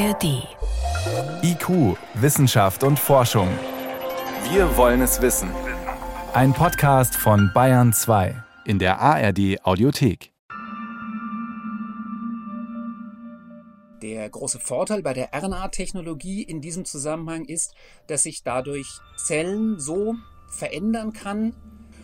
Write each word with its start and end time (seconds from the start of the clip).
ARD. 0.00 0.48
IQ, 1.42 1.94
Wissenschaft 2.14 2.84
und 2.84 2.98
Forschung. 2.98 3.48
Wir 4.50 4.74
wollen 4.78 5.02
es 5.02 5.20
wissen. 5.20 5.50
Ein 6.32 6.54
Podcast 6.54 7.14
von 7.14 7.50
Bayern 7.52 7.92
2 7.92 8.42
in 8.64 8.78
der 8.78 8.98
ARD 8.98 9.62
Audiothek. 9.62 10.32
Der 14.00 14.30
große 14.30 14.58
Vorteil 14.58 15.02
bei 15.02 15.12
der 15.12 15.34
RNA-Technologie 15.34 16.44
in 16.44 16.62
diesem 16.62 16.86
Zusammenhang 16.86 17.44
ist, 17.44 17.74
dass 18.06 18.22
sich 18.22 18.42
dadurch 18.42 18.88
Zellen 19.18 19.78
so 19.78 20.14
verändern 20.48 21.12
kann 21.12 21.54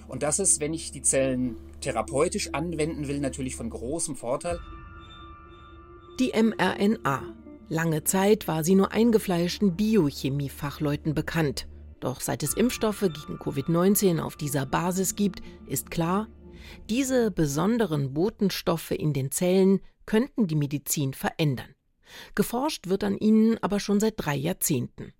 und 0.06 0.22
das 0.22 0.38
ist, 0.38 0.60
wenn 0.60 0.74
ich 0.74 0.92
die 0.92 1.02
Zellen 1.02 1.56
therapeutisch 1.80 2.52
anwenden 2.52 3.08
will, 3.08 3.20
natürlich 3.20 3.56
von 3.56 3.70
großem 3.70 4.16
Vorteil. 4.16 4.60
Die 6.20 6.32
mRNA. 6.34 7.22
Lange 7.68 8.04
Zeit 8.04 8.46
war 8.46 8.62
sie 8.62 8.76
nur 8.76 8.92
eingefleischten 8.92 9.74
Biochemie-Fachleuten 9.76 11.14
bekannt. 11.14 11.66
Doch 11.98 12.20
seit 12.20 12.44
es 12.44 12.54
Impfstoffe 12.54 13.00
gegen 13.00 13.38
Covid-19 13.38 14.20
auf 14.20 14.36
dieser 14.36 14.66
Basis 14.66 15.16
gibt, 15.16 15.40
ist 15.66 15.90
klar, 15.90 16.28
diese 16.88 17.32
besonderen 17.32 18.14
Botenstoffe 18.14 18.92
in 18.92 19.12
den 19.12 19.32
Zellen 19.32 19.80
könnten 20.04 20.46
die 20.46 20.54
Medizin 20.54 21.12
verändern. 21.12 21.74
Geforscht 22.36 22.88
wird 22.88 23.02
an 23.02 23.18
ihnen 23.18 23.58
aber 23.62 23.80
schon 23.80 23.98
seit 23.98 24.14
drei 24.16 24.36
Jahrzehnten. 24.36 25.12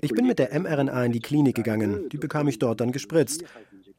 Ich 0.00 0.12
bin 0.14 0.26
mit 0.26 0.38
der 0.38 0.58
mRNA 0.58 1.04
in 1.04 1.12
die 1.12 1.20
Klinik 1.20 1.54
gegangen, 1.54 2.08
die 2.08 2.16
bekam 2.16 2.48
ich 2.48 2.58
dort 2.58 2.80
dann 2.80 2.90
gespritzt. 2.90 3.44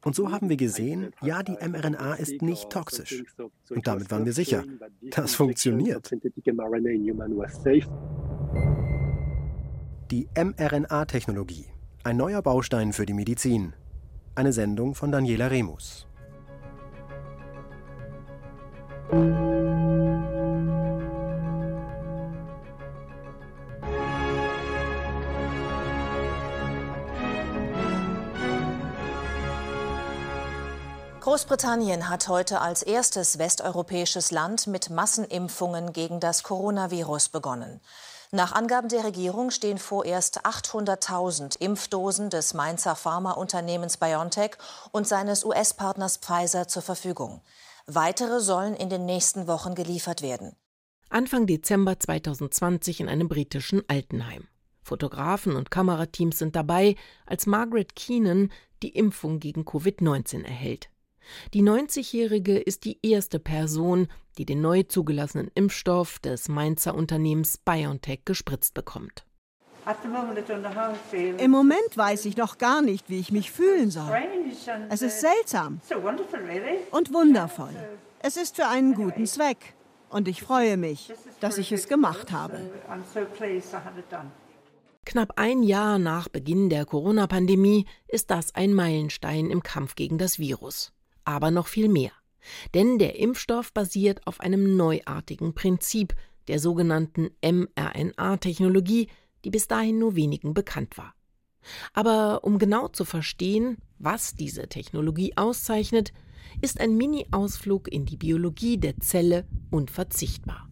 Und 0.05 0.13
so 0.13 0.31
haben 0.31 0.49
wir 0.49 0.55
gesehen, 0.55 1.11
ja, 1.23 1.41
die 1.41 1.53
mRNA 1.53 2.13
ist 2.13 2.43
nicht 2.43 2.69
toxisch. 2.69 3.23
Und 3.71 3.87
damit 3.87 4.11
waren 4.11 4.23
wir 4.23 4.33
sicher, 4.33 4.63
das 5.01 5.33
funktioniert. 5.33 6.11
Die 10.11 10.27
mRNA-Technologie, 10.37 11.65
ein 12.03 12.17
neuer 12.17 12.43
Baustein 12.43 12.93
für 12.93 13.07
die 13.07 13.13
Medizin. 13.13 13.73
Eine 14.35 14.53
Sendung 14.53 14.93
von 14.93 15.11
Daniela 15.11 15.49
Remus. 15.49 16.07
Großbritannien 31.25 32.07
hat 32.07 32.27
heute 32.27 32.61
als 32.61 32.83
erstes 32.83 33.39
westeuropäisches 33.39 34.29
Land 34.29 34.67
mit 34.67 34.91
Massenimpfungen 34.91 35.91
gegen 35.91 36.19
das 36.19 36.43
Coronavirus 36.43 37.29
begonnen. 37.29 37.81
Nach 38.31 38.51
Angaben 38.51 38.89
der 38.89 39.05
Regierung 39.05 39.49
stehen 39.49 39.79
vorerst 39.79 40.45
800.000 40.45 41.59
Impfdosen 41.59 42.29
des 42.29 42.53
Mainzer 42.53 42.95
Pharmaunternehmens 42.95 43.97
BioNTech 43.97 44.51
und 44.91 45.07
seines 45.07 45.43
US-Partners 45.43 46.17
Pfizer 46.17 46.67
zur 46.67 46.83
Verfügung. 46.83 47.41
Weitere 47.87 48.39
sollen 48.39 48.75
in 48.75 48.91
den 48.91 49.07
nächsten 49.07 49.47
Wochen 49.47 49.73
geliefert 49.73 50.21
werden. 50.21 50.55
Anfang 51.09 51.47
Dezember 51.47 51.99
2020 51.99 52.99
in 52.99 53.09
einem 53.09 53.29
britischen 53.29 53.81
Altenheim. 53.87 54.47
Fotografen 54.83 55.55
und 55.55 55.71
Kamerateams 55.71 56.37
sind 56.37 56.55
dabei, 56.55 56.95
als 57.25 57.47
Margaret 57.47 57.95
Keenan 57.95 58.51
die 58.83 58.89
Impfung 58.89 59.39
gegen 59.39 59.63
Covid-19 59.63 60.43
erhält. 60.43 60.91
Die 61.53 61.61
90-Jährige 61.61 62.57
ist 62.57 62.85
die 62.85 62.99
erste 63.01 63.39
Person, 63.39 64.07
die 64.37 64.45
den 64.45 64.61
neu 64.61 64.83
zugelassenen 64.83 65.49
Impfstoff 65.55 66.19
des 66.19 66.49
Mainzer 66.49 66.95
Unternehmens 66.95 67.57
BioNTech 67.57 68.21
gespritzt 68.25 68.73
bekommt. 68.73 69.25
Im 71.37 71.51
Moment 71.51 71.95
weiß 71.95 72.25
ich 72.25 72.37
noch 72.37 72.57
gar 72.57 72.81
nicht, 72.81 73.09
wie 73.09 73.19
ich 73.19 73.31
mich 73.31 73.51
fühlen 73.51 73.91
soll. 73.91 74.11
Es 74.89 75.01
ist 75.01 75.21
seltsam 75.21 75.79
und 76.91 77.13
wundervoll. 77.13 77.75
Es 78.19 78.37
ist 78.37 78.55
für 78.55 78.67
einen 78.67 78.95
guten 78.95 79.27
Zweck. 79.27 79.75
Und 80.09 80.27
ich 80.27 80.41
freue 80.41 80.77
mich, 80.77 81.11
dass 81.39 81.57
ich 81.57 81.71
es 81.71 81.87
gemacht 81.87 82.31
habe. 82.31 82.61
Knapp 85.05 85.33
ein 85.35 85.61
Jahr 85.61 85.99
nach 85.99 86.29
Beginn 86.29 86.69
der 86.69 86.85
Corona-Pandemie 86.85 87.85
ist 88.07 88.31
das 88.31 88.55
ein 88.55 88.73
Meilenstein 88.73 89.51
im 89.51 89.61
Kampf 89.61 89.95
gegen 89.95 90.17
das 90.17 90.39
Virus 90.39 90.94
aber 91.25 91.51
noch 91.51 91.67
viel 91.67 91.89
mehr. 91.89 92.11
Denn 92.73 92.99
der 92.99 93.19
Impfstoff 93.19 93.73
basiert 93.73 94.25
auf 94.27 94.39
einem 94.39 94.77
neuartigen 94.77 95.53
Prinzip, 95.53 96.15
der 96.47 96.59
sogenannten 96.59 97.31
mRNA-Technologie, 97.43 99.07
die 99.43 99.49
bis 99.49 99.67
dahin 99.67 99.99
nur 99.99 100.15
wenigen 100.15 100.53
bekannt 100.53 100.97
war. 100.97 101.13
Aber 101.93 102.43
um 102.43 102.59
genau 102.59 102.87
zu 102.87 103.05
verstehen, 103.05 103.77
was 103.97 104.35
diese 104.35 104.67
Technologie 104.67 105.33
auszeichnet, 105.35 106.13
ist 106.61 106.79
ein 106.79 106.95
Mini-Ausflug 106.95 107.91
in 107.91 108.05
die 108.05 108.17
Biologie 108.17 108.77
der 108.77 108.97
Zelle 108.99 109.47
unverzichtbar. 109.71 110.69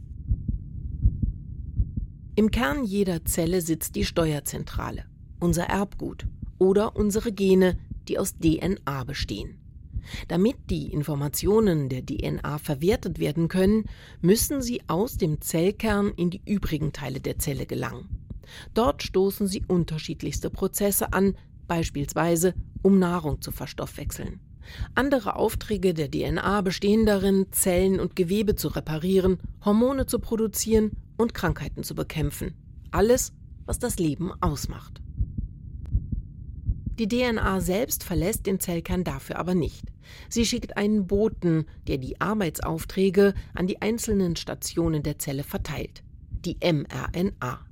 Im 2.35 2.51
Kern 2.51 2.83
jeder 2.83 3.25
Zelle 3.25 3.61
sitzt 3.61 3.95
die 3.95 4.05
Steuerzentrale, 4.05 5.05
unser 5.39 5.65
Erbgut 5.65 6.27
oder 6.57 6.95
unsere 6.95 7.31
Gene, 7.31 7.77
die 8.07 8.17
aus 8.17 8.35
DNA 8.37 9.03
bestehen. 9.03 9.62
Damit 10.27 10.57
die 10.69 10.91
Informationen 10.91 11.89
der 11.89 12.05
DNA 12.05 12.57
verwertet 12.57 13.19
werden 13.19 13.47
können, 13.47 13.85
müssen 14.21 14.61
sie 14.61 14.81
aus 14.87 15.17
dem 15.17 15.41
Zellkern 15.41 16.11
in 16.15 16.29
die 16.29 16.41
übrigen 16.45 16.93
Teile 16.93 17.19
der 17.19 17.39
Zelle 17.39 17.65
gelangen. 17.65 18.09
Dort 18.73 19.03
stoßen 19.03 19.47
sie 19.47 19.63
unterschiedlichste 19.67 20.49
Prozesse 20.49 21.13
an, 21.13 21.35
beispielsweise 21.67 22.53
um 22.81 22.99
Nahrung 22.99 23.41
zu 23.41 23.51
verstoffwechseln. 23.51 24.39
Andere 24.95 25.35
Aufträge 25.35 25.93
der 25.93 26.09
DNA 26.09 26.61
bestehen 26.61 27.05
darin, 27.05 27.47
Zellen 27.51 27.99
und 27.99 28.15
Gewebe 28.15 28.55
zu 28.55 28.69
reparieren, 28.69 29.39
Hormone 29.63 30.05
zu 30.05 30.19
produzieren 30.19 30.91
und 31.17 31.33
Krankheiten 31.33 31.83
zu 31.83 31.95
bekämpfen. 31.95 32.53
Alles, 32.91 33.33
was 33.65 33.79
das 33.79 33.99
Leben 33.99 34.31
ausmacht. 34.41 35.01
Die 36.99 37.07
DNA 37.07 37.59
selbst 37.59 38.03
verlässt 38.03 38.45
den 38.45 38.59
Zellkern 38.59 39.03
dafür 39.03 39.39
aber 39.39 39.55
nicht. 39.55 39.92
Sie 40.29 40.45
schickt 40.45 40.77
einen 40.77 41.07
Boten, 41.07 41.65
der 41.87 41.97
die 41.97 42.19
Arbeitsaufträge 42.19 43.33
an 43.53 43.67
die 43.67 43.81
einzelnen 43.81 44.35
Stationen 44.35 45.03
der 45.03 45.19
Zelle 45.19 45.43
verteilt. 45.43 46.03
Die 46.29 46.57
mRNA. 46.61 47.65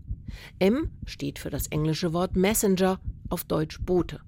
M 0.60 0.92
steht 1.06 1.40
für 1.40 1.50
das 1.50 1.68
englische 1.68 2.14
Wort 2.14 2.36
Messenger, 2.36 3.00
auf 3.30 3.44
Deutsch 3.44 3.80
Bote. 3.82 4.22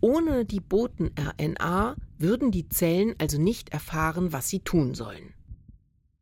Ohne 0.00 0.44
die 0.44 0.60
Boten-RNA 0.60 1.96
würden 2.18 2.50
die 2.50 2.68
Zellen 2.68 3.14
also 3.18 3.40
nicht 3.40 3.70
erfahren, 3.70 4.32
was 4.32 4.48
sie 4.48 4.60
tun 4.60 4.94
sollen. 4.94 5.34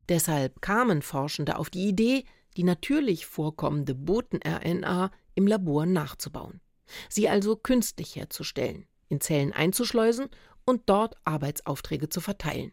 Deshalb 0.08 0.60
kamen 0.60 1.02
Forschende 1.02 1.56
auf 1.56 1.70
die 1.70 1.88
Idee, 1.88 2.24
die 2.56 2.64
natürlich 2.64 3.26
vorkommende 3.26 3.94
Boten-RNA 3.94 5.10
im 5.34 5.46
Labor 5.46 5.86
nachzubauen 5.86 6.60
sie 7.08 7.28
also 7.28 7.56
künstlich 7.56 8.16
herzustellen, 8.16 8.86
in 9.08 9.20
Zellen 9.20 9.52
einzuschleusen 9.52 10.28
und 10.64 10.82
dort 10.86 11.16
Arbeitsaufträge 11.24 12.08
zu 12.08 12.20
verteilen. 12.20 12.72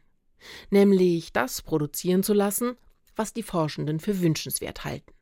Nämlich 0.70 1.34
das 1.34 1.62
produzieren 1.62 2.24
zu 2.24 2.34
lassen, 2.34 2.78
was 3.16 3.34
die 3.34 3.44
Forschenden 3.44 4.00
für 4.00 4.22
wünschenswert 4.22 4.86
halten. 4.86 5.14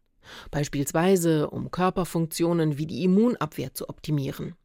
Beispielsweise 0.52 1.50
um 1.50 1.72
Körperfunktionen 1.72 2.78
wie 2.78 2.88
die 2.88 3.04
Immunabwehr 3.04 3.74
zu 3.74 3.90
optimieren. 3.90 4.56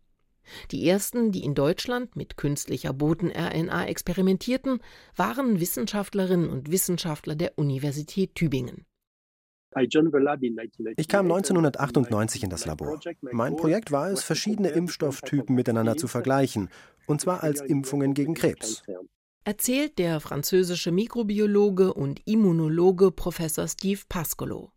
Die 0.70 0.88
ersten, 0.88 1.30
die 1.30 1.44
in 1.44 1.54
Deutschland 1.54 2.16
mit 2.16 2.36
künstlicher 2.36 2.92
Boten-RNA 2.92 3.86
experimentierten, 3.86 4.80
waren 5.14 5.60
Wissenschaftlerinnen 5.60 6.50
und 6.50 6.72
Wissenschaftler 6.72 7.36
der 7.36 7.58
Universität 7.58 8.34
Tübingen. 8.34 8.84
Ich 9.76 11.06
kam 11.06 11.26
1998 11.26 12.42
in 12.42 12.50
das 12.50 12.66
Labor. 12.66 12.98
Mein 13.20 13.54
Projekt 13.54 13.92
war 13.92 14.10
es, 14.10 14.24
verschiedene 14.24 14.70
Impfstofftypen 14.70 15.54
miteinander 15.54 15.96
zu 15.96 16.08
vergleichen, 16.08 16.70
und 17.10 17.20
zwar 17.20 17.42
als 17.42 17.60
Impfungen 17.60 18.14
gegen 18.14 18.34
Krebs. 18.34 18.82
Erzählt 19.44 19.98
der 19.98 20.20
französische 20.20 20.92
Mikrobiologe 20.92 21.92
und 21.92 22.20
Immunologe 22.26 23.10
Professor 23.10 23.66
Steve 23.66 24.00
Pascolo. 24.08 24.70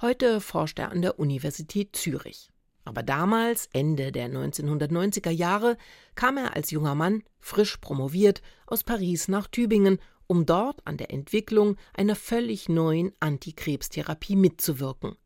Heute 0.00 0.40
forscht 0.40 0.78
er 0.78 0.90
an 0.90 1.02
der 1.02 1.18
Universität 1.18 1.94
Zürich. 1.94 2.50
Aber 2.84 3.02
damals, 3.02 3.68
Ende 3.72 4.12
der 4.12 4.28
1990er 4.28 5.30
Jahre, 5.30 5.76
kam 6.14 6.36
er 6.36 6.54
als 6.54 6.70
junger 6.70 6.94
Mann, 6.94 7.22
frisch 7.40 7.76
promoviert, 7.78 8.42
aus 8.66 8.84
Paris 8.84 9.28
nach 9.28 9.46
Tübingen 9.48 9.98
um 10.26 10.46
dort 10.46 10.86
an 10.86 10.96
der 10.96 11.10
Entwicklung 11.10 11.76
einer 11.92 12.16
völlig 12.16 12.68
neuen 12.68 13.12
Antikrebstherapie 13.20 14.36
mitzuwirken, 14.36 15.16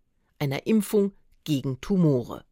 einer 0.40 0.66
Impfung 0.66 1.12
gegen 1.44 1.80
Tumore. 1.80 2.44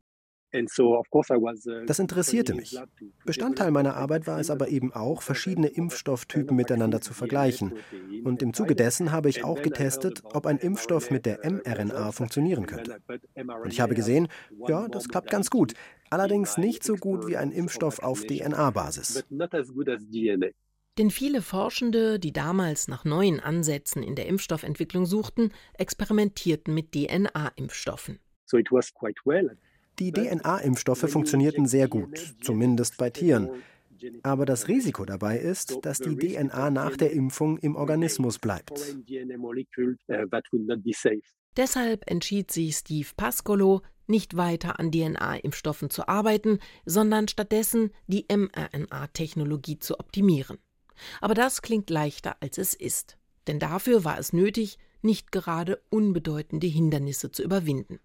Das 1.86 1.98
interessierte 1.98 2.54
mich. 2.54 2.78
Bestandteil 3.24 3.70
meiner 3.70 3.96
Arbeit 3.96 4.26
war 4.26 4.40
es 4.40 4.50
aber 4.50 4.68
eben 4.68 4.92
auch, 4.92 5.22
verschiedene 5.22 5.68
Impfstofftypen 5.68 6.56
miteinander 6.56 7.00
zu 7.00 7.14
vergleichen. 7.14 7.74
Und 8.24 8.42
im 8.42 8.54
Zuge 8.54 8.74
dessen 8.74 9.12
habe 9.12 9.28
ich 9.28 9.44
auch 9.44 9.62
getestet, 9.62 10.22
ob 10.24 10.46
ein 10.46 10.58
Impfstoff 10.58 11.10
mit 11.10 11.26
der 11.26 11.40
mRNA 11.44 12.12
funktionieren 12.12 12.66
könnte. 12.66 12.98
Und 13.34 13.72
ich 13.72 13.80
habe 13.80 13.94
gesehen, 13.94 14.28
ja, 14.66 14.88
das 14.88 15.08
klappt 15.08 15.30
ganz 15.30 15.50
gut. 15.50 15.74
Allerdings 16.10 16.56
nicht 16.56 16.84
so 16.84 16.94
gut 16.94 17.26
wie 17.26 17.36
ein 17.36 17.50
Impfstoff 17.50 17.98
auf 18.00 18.24
DNA-Basis. 18.24 19.24
Denn 20.98 21.10
viele 21.10 21.42
Forschende, 21.42 22.18
die 22.18 22.32
damals 22.32 22.88
nach 22.88 23.04
neuen 23.04 23.38
Ansätzen 23.38 24.02
in 24.02 24.14
der 24.14 24.26
Impfstoffentwicklung 24.26 25.04
suchten, 25.04 25.52
experimentierten 25.74 26.72
mit 26.72 26.92
DNA-Impfstoffen. 26.92 28.18
Die 29.98 30.12
DNA-Impfstoffe 30.12 31.08
funktionierten 31.08 31.66
sehr 31.66 31.88
gut, 31.88 32.36
zumindest 32.42 32.98
bei 32.98 33.10
Tieren. 33.10 33.50
Aber 34.22 34.44
das 34.44 34.68
Risiko 34.68 35.04
dabei 35.04 35.38
ist, 35.38 35.78
dass 35.82 35.98
die 35.98 36.16
DNA 36.16 36.70
nach 36.70 36.96
der 36.96 37.12
Impfung 37.12 37.56
im 37.58 37.76
Organismus 37.76 38.38
bleibt. 38.38 38.96
Deshalb 41.56 42.10
entschied 42.10 42.50
sich 42.50 42.76
Steve 42.76 43.08
Pascolo, 43.16 43.80
nicht 44.06 44.36
weiter 44.36 44.78
an 44.78 44.92
DNA-Impfstoffen 44.92 45.90
zu 45.90 46.06
arbeiten, 46.06 46.58
sondern 46.84 47.26
stattdessen 47.28 47.90
die 48.06 48.26
mRNA-Technologie 48.28 49.78
zu 49.80 49.98
optimieren. 49.98 50.58
Aber 51.20 51.34
das 51.34 51.62
klingt 51.62 51.90
leichter, 51.90 52.36
als 52.40 52.58
es 52.58 52.74
ist. 52.74 53.16
Denn 53.46 53.58
dafür 53.58 54.04
war 54.04 54.18
es 54.18 54.32
nötig, 54.32 54.78
nicht 55.02 55.32
gerade 55.32 55.80
unbedeutende 55.88 56.66
Hindernisse 56.66 57.30
zu 57.30 57.42
überwinden. 57.42 57.98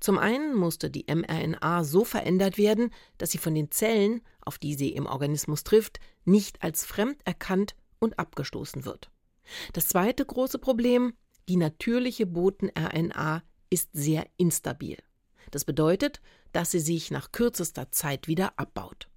Zum 0.00 0.18
einen 0.18 0.54
musste 0.54 0.90
die 0.90 1.06
mRNA 1.08 1.84
so 1.84 2.04
verändert 2.04 2.58
werden, 2.58 2.90
dass 3.18 3.30
sie 3.30 3.38
von 3.38 3.54
den 3.54 3.70
Zellen, 3.70 4.22
auf 4.40 4.58
die 4.58 4.74
sie 4.74 4.90
im 4.90 5.06
Organismus 5.06 5.64
trifft, 5.64 6.00
nicht 6.24 6.62
als 6.62 6.84
fremd 6.84 7.20
erkannt 7.24 7.76
und 7.98 8.18
abgestoßen 8.18 8.84
wird. 8.84 9.10
Das 9.72 9.88
zweite 9.88 10.24
große 10.24 10.58
Problem, 10.58 11.14
die 11.48 11.56
natürliche 11.56 12.26
Boten-RNA 12.26 13.42
ist 13.70 13.90
sehr 13.92 14.26
instabil. 14.36 14.98
Das 15.50 15.64
bedeutet, 15.64 16.20
dass 16.52 16.70
sie 16.70 16.80
sich 16.80 17.10
nach 17.10 17.32
kürzester 17.32 17.92
Zeit 17.92 18.26
wieder 18.26 18.58
abbaut. 18.58 19.08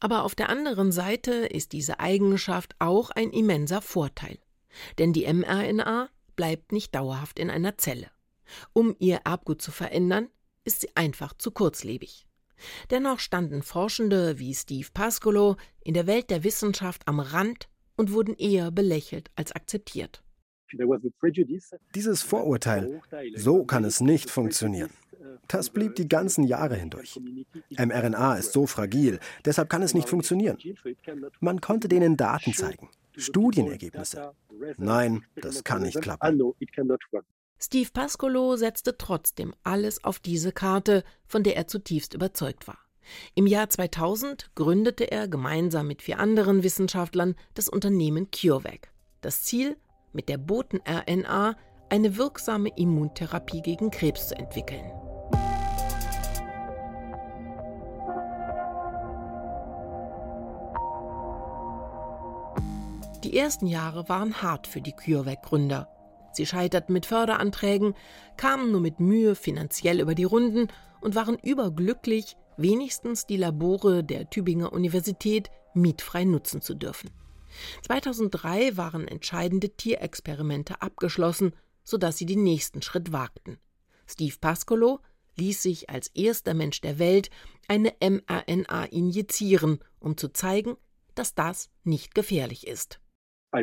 Aber 0.00 0.24
auf 0.24 0.34
der 0.34 0.50
anderen 0.50 0.92
Seite 0.92 1.32
ist 1.32 1.72
diese 1.72 1.98
Eigenschaft 1.98 2.76
auch 2.78 3.10
ein 3.10 3.30
immenser 3.30 3.80
Vorteil. 3.80 4.38
Denn 4.98 5.12
die 5.12 5.32
mRNA 5.32 6.08
bleibt 6.36 6.72
nicht 6.72 6.94
dauerhaft 6.94 7.38
in 7.38 7.50
einer 7.50 7.78
Zelle. 7.78 8.10
Um 8.72 8.94
ihr 8.98 9.20
Erbgut 9.24 9.62
zu 9.62 9.70
verändern, 9.70 10.28
ist 10.64 10.80
sie 10.80 10.90
einfach 10.94 11.34
zu 11.34 11.50
kurzlebig. 11.50 12.26
Dennoch 12.90 13.18
standen 13.18 13.62
Forschende 13.62 14.38
wie 14.38 14.54
Steve 14.54 14.88
Pascolo 14.92 15.56
in 15.82 15.94
der 15.94 16.06
Welt 16.06 16.30
der 16.30 16.44
Wissenschaft 16.44 17.06
am 17.06 17.20
Rand 17.20 17.68
und 17.96 18.12
wurden 18.12 18.34
eher 18.34 18.70
belächelt 18.70 19.30
als 19.36 19.52
akzeptiert. 19.52 20.22
Dieses 21.94 22.22
Vorurteil, 22.22 23.00
so 23.36 23.64
kann 23.64 23.84
es 23.84 24.00
nicht 24.00 24.30
funktionieren. 24.30 24.90
Das 25.48 25.70
blieb 25.70 25.94
die 25.96 26.08
ganzen 26.08 26.44
Jahre 26.44 26.74
hindurch. 26.76 27.20
mRNA 27.70 28.36
ist 28.36 28.52
so 28.52 28.66
fragil, 28.66 29.20
deshalb 29.44 29.68
kann 29.68 29.82
es 29.82 29.94
nicht 29.94 30.08
funktionieren. 30.08 30.58
Man 31.40 31.60
konnte 31.60 31.88
denen 31.88 32.16
Daten 32.16 32.52
zeigen, 32.52 32.88
Studienergebnisse. 33.16 34.32
Nein, 34.76 35.24
das 35.36 35.62
kann 35.64 35.82
nicht 35.82 36.00
klappen. 36.00 36.54
Steve 37.64 37.88
Pascolo 37.94 38.56
setzte 38.56 38.98
trotzdem 38.98 39.54
alles 39.62 40.04
auf 40.04 40.18
diese 40.18 40.52
Karte, 40.52 41.02
von 41.26 41.42
der 41.42 41.56
er 41.56 41.66
zutiefst 41.66 42.12
überzeugt 42.12 42.68
war. 42.68 42.76
Im 43.34 43.46
Jahr 43.46 43.70
2000 43.70 44.50
gründete 44.54 45.10
er 45.10 45.28
gemeinsam 45.28 45.86
mit 45.86 46.02
vier 46.02 46.18
anderen 46.18 46.62
Wissenschaftlern 46.62 47.36
das 47.54 47.70
Unternehmen 47.70 48.30
CureVac. 48.30 48.92
Das 49.22 49.44
Ziel, 49.44 49.78
mit 50.12 50.28
der 50.28 50.36
Boten-RNA 50.36 51.56
eine 51.88 52.16
wirksame 52.18 52.68
Immuntherapie 52.76 53.62
gegen 53.62 53.90
Krebs 53.90 54.28
zu 54.28 54.36
entwickeln. 54.36 54.84
Die 63.24 63.38
ersten 63.38 63.66
Jahre 63.66 64.06
waren 64.10 64.42
hart 64.42 64.66
für 64.66 64.82
die 64.82 64.92
CureVac-Gründer. 64.92 65.93
Sie 66.34 66.46
scheiterten 66.46 66.92
mit 66.92 67.06
Förderanträgen, 67.06 67.94
kamen 68.36 68.72
nur 68.72 68.80
mit 68.80 69.00
Mühe 69.00 69.34
finanziell 69.34 70.00
über 70.00 70.14
die 70.14 70.24
Runden 70.24 70.68
und 71.00 71.14
waren 71.14 71.38
überglücklich, 71.38 72.36
wenigstens 72.56 73.26
die 73.26 73.36
Labore 73.36 74.04
der 74.04 74.30
Tübinger 74.30 74.72
Universität 74.72 75.50
mietfrei 75.74 76.24
nutzen 76.24 76.60
zu 76.60 76.74
dürfen. 76.74 77.10
2003 77.86 78.76
waren 78.76 79.06
entscheidende 79.06 79.70
Tierexperimente 79.70 80.82
abgeschlossen, 80.82 81.54
sodass 81.84 82.16
sie 82.16 82.26
den 82.26 82.42
nächsten 82.42 82.82
Schritt 82.82 83.12
wagten. 83.12 83.58
Steve 84.06 84.34
Pascolo 84.40 85.00
ließ 85.36 85.62
sich 85.62 85.90
als 85.90 86.08
erster 86.08 86.54
Mensch 86.54 86.80
der 86.80 86.98
Welt 86.98 87.30
eine 87.68 87.92
mRNA 88.00 88.84
injizieren, 88.84 89.78
um 89.98 90.16
zu 90.16 90.28
zeigen, 90.28 90.76
dass 91.14 91.34
das 91.34 91.70
nicht 91.84 92.14
gefährlich 92.14 92.66
ist. 92.66 93.00
Uh, 93.54 93.60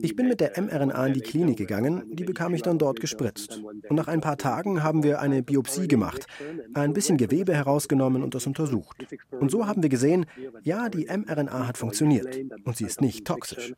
ich 0.00 0.16
bin 0.16 0.28
mit 0.28 0.40
der 0.40 0.52
mRNA 0.60 1.06
in 1.06 1.12
die 1.12 1.20
Klinik 1.20 1.58
gegangen, 1.58 2.04
die 2.12 2.24
bekam 2.24 2.54
ich 2.54 2.62
dann 2.62 2.78
dort 2.78 3.00
gespritzt. 3.00 3.62
Und 3.62 3.96
nach 3.96 4.08
ein 4.08 4.20
paar 4.20 4.38
Tagen 4.38 4.82
haben 4.82 5.02
wir 5.02 5.20
eine 5.20 5.42
Biopsie 5.42 5.86
gemacht, 5.86 6.26
ein 6.74 6.92
bisschen 6.92 7.18
Gewebe 7.18 7.54
herausgenommen 7.54 8.22
und 8.22 8.34
das 8.34 8.46
untersucht. 8.46 9.06
Und 9.38 9.50
so 9.50 9.66
haben 9.66 9.82
wir 9.82 9.90
gesehen, 9.90 10.26
ja, 10.62 10.88
die 10.88 11.06
mRNA 11.06 11.66
hat 11.66 11.76
funktioniert 11.76 12.38
und 12.64 12.76
sie 12.76 12.84
ist 12.84 13.00
nicht 13.00 13.26
toxisch. 13.26 13.74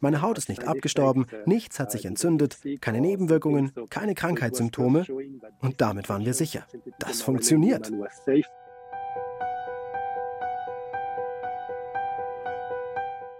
Meine 0.00 0.22
Haut 0.22 0.38
ist 0.38 0.48
nicht 0.48 0.66
abgestorben, 0.66 1.26
nichts 1.44 1.78
hat 1.78 1.90
sich 1.90 2.06
entzündet, 2.06 2.58
keine 2.80 3.00
Nebenwirkungen, 3.00 3.72
keine 3.90 4.14
Krankheitssymptome. 4.14 5.04
Und 5.60 5.80
damit 5.80 6.08
waren 6.08 6.24
wir 6.24 6.32
sicher. 6.32 6.66
Das 6.98 7.20
funktioniert. 7.20 7.92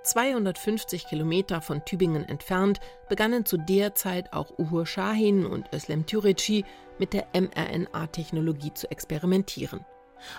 250 0.05 1.07
Kilometer 1.07 1.61
von 1.61 1.85
Tübingen 1.85 2.29
entfernt 2.29 2.81
begannen 3.09 3.45
zu 3.45 3.57
der 3.57 3.95
Zeit 3.95 4.33
auch 4.33 4.59
Uhur 4.59 4.87
Shahin 4.87 5.47
und 5.47 5.73
Özlem 5.73 6.07
Türeci 6.07 6.65
mit 6.99 7.13
der 7.13 7.27
mRNA-Technologie 7.33 8.75
zu 8.75 8.91
experimentieren. 8.91 9.85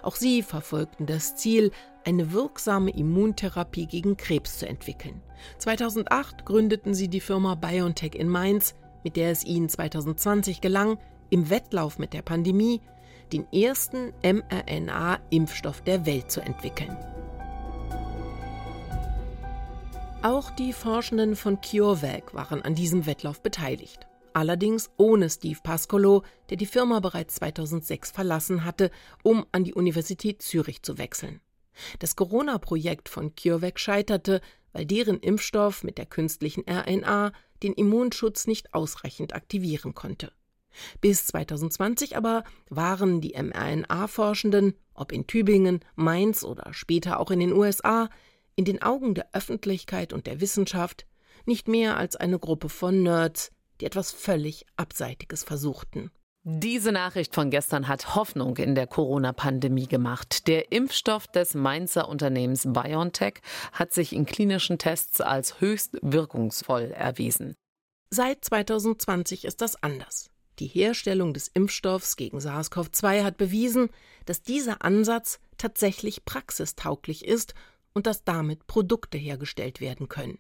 Auch 0.01 0.15
sie 0.15 0.41
verfolgten 0.41 1.05
das 1.05 1.35
Ziel, 1.35 1.71
eine 2.05 2.31
wirksame 2.31 2.91
Immuntherapie 2.91 3.87
gegen 3.87 4.17
Krebs 4.17 4.59
zu 4.59 4.67
entwickeln. 4.67 5.21
2008 5.57 6.45
gründeten 6.45 6.93
sie 6.93 7.07
die 7.07 7.19
Firma 7.19 7.55
BioNTech 7.55 8.15
in 8.15 8.29
Mainz, 8.29 8.75
mit 9.03 9.15
der 9.15 9.31
es 9.31 9.43
ihnen 9.43 9.69
2020 9.69 10.61
gelang, 10.61 10.97
im 11.29 11.49
Wettlauf 11.49 11.99
mit 11.99 12.13
der 12.13 12.21
Pandemie 12.21 12.81
den 13.33 13.51
ersten 13.51 14.13
mRNA-Impfstoff 14.23 15.81
der 15.81 16.05
Welt 16.05 16.31
zu 16.31 16.41
entwickeln. 16.41 16.95
Auch 20.25 20.49
die 20.49 20.73
Forschenden 20.73 21.35
von 21.35 21.61
CureVac 21.61 22.33
waren 22.33 22.63
an 22.63 22.73
diesem 22.73 23.05
Wettlauf 23.05 23.43
beteiligt. 23.43 24.07
Allerdings 24.33 24.89
ohne 24.97 25.29
Steve 25.29 25.59
Pascolo, 25.61 26.23
der 26.49 26.57
die 26.57 26.65
Firma 26.65 26.99
bereits 26.99 27.35
2006 27.35 28.09
verlassen 28.09 28.65
hatte, 28.65 28.89
um 29.21 29.45
an 29.51 29.63
die 29.63 29.75
Universität 29.75 30.41
Zürich 30.41 30.81
zu 30.81 30.97
wechseln. 30.97 31.41
Das 31.99 32.15
Corona-Projekt 32.15 33.07
von 33.07 33.35
CureVac 33.35 33.79
scheiterte, 33.79 34.41
weil 34.73 34.87
deren 34.87 35.19
Impfstoff 35.19 35.83
mit 35.83 35.99
der 35.99 36.07
künstlichen 36.07 36.63
RNA 36.67 37.31
den 37.61 37.73
Immunschutz 37.73 38.47
nicht 38.47 38.73
ausreichend 38.73 39.35
aktivieren 39.35 39.93
konnte. 39.93 40.31
Bis 41.01 41.27
2020 41.27 42.17
aber 42.17 42.45
waren 42.71 43.21
die 43.21 43.35
mRNA-Forschenden, 43.39 44.73
ob 44.95 45.11
in 45.11 45.27
Tübingen, 45.27 45.81
Mainz 45.93 46.43
oder 46.43 46.73
später 46.73 47.19
auch 47.19 47.29
in 47.29 47.41
den 47.41 47.53
USA, 47.53 48.09
in 48.55 48.65
den 48.65 48.81
Augen 48.81 49.15
der 49.15 49.27
Öffentlichkeit 49.33 50.13
und 50.13 50.27
der 50.27 50.41
Wissenschaft 50.41 51.05
nicht 51.45 51.67
mehr 51.67 51.97
als 51.97 52.15
eine 52.15 52.39
Gruppe 52.39 52.69
von 52.69 53.03
Nerds, 53.03 53.51
die 53.79 53.85
etwas 53.85 54.11
völlig 54.11 54.65
Abseitiges 54.77 55.43
versuchten. 55.43 56.11
Diese 56.47 56.91
Nachricht 56.91 57.33
von 57.33 57.49
gestern 57.49 57.87
hat 57.87 58.13
Hoffnung 58.15 58.55
in 58.57 58.75
der 58.75 58.85
Corona-Pandemie 58.85 59.87
gemacht. 59.87 60.47
Der 60.47 60.71
Impfstoff 60.71 61.25
des 61.25 61.55
Mainzer 61.55 62.07
Unternehmens 62.07 62.67
BioNTech 62.71 63.41
hat 63.71 63.91
sich 63.91 64.13
in 64.13 64.27
klinischen 64.27 64.77
Tests 64.77 65.21
als 65.21 65.59
höchst 65.59 65.97
wirkungsvoll 66.03 66.91
erwiesen. 66.91 67.55
Seit 68.11 68.45
2020 68.45 69.45
ist 69.45 69.61
das 69.61 69.81
anders. 69.81 70.29
Die 70.59 70.67
Herstellung 70.67 71.33
des 71.33 71.47
Impfstoffs 71.47 72.15
gegen 72.15 72.37
SARS-CoV-2 72.37 73.23
hat 73.23 73.37
bewiesen, 73.37 73.89
dass 74.25 74.43
dieser 74.43 74.85
Ansatz 74.85 75.39
tatsächlich 75.57 76.25
praxistauglich 76.25 77.25
ist 77.25 77.55
und 77.95 78.05
dass 78.05 78.23
damit 78.23 78.67
Produkte 78.67 79.17
hergestellt 79.17 79.81
werden 79.81 80.07
können. 80.07 80.37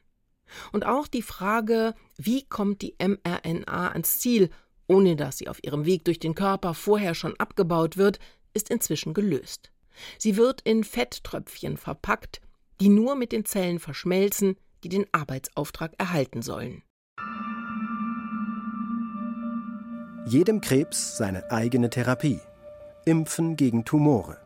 Und 0.71 0.85
auch 0.85 1.07
die 1.07 1.23
Frage, 1.23 1.95
wie 2.17 2.43
kommt 2.43 2.83
die 2.83 2.95
mRNA 2.99 3.89
ans 3.89 4.19
Ziel 4.19 4.51
ohne 4.87 5.15
dass 5.15 5.37
sie 5.37 5.47
auf 5.47 5.63
ihrem 5.63 5.85
Weg 5.85 6.05
durch 6.05 6.19
den 6.19 6.35
Körper 6.35 6.73
vorher 6.73 7.15
schon 7.15 7.35
abgebaut 7.39 7.97
wird, 7.97 8.19
ist 8.53 8.69
inzwischen 8.69 9.13
gelöst. 9.13 9.71
Sie 10.17 10.37
wird 10.37 10.61
in 10.61 10.83
Fetttröpfchen 10.83 11.77
verpackt, 11.77 12.41
die 12.81 12.89
nur 12.89 13.15
mit 13.15 13.31
den 13.31 13.45
Zellen 13.45 13.79
verschmelzen, 13.79 14.57
die 14.83 14.89
den 14.89 15.05
Arbeitsauftrag 15.11 15.93
erhalten 15.97 16.41
sollen. 16.41 16.83
Jedem 20.27 20.59
Krebs 20.59 21.17
seine 21.17 21.51
eigene 21.51 21.89
Therapie. 21.89 22.39
Impfen 23.05 23.55
gegen 23.55 23.85
Tumore. 23.85 24.44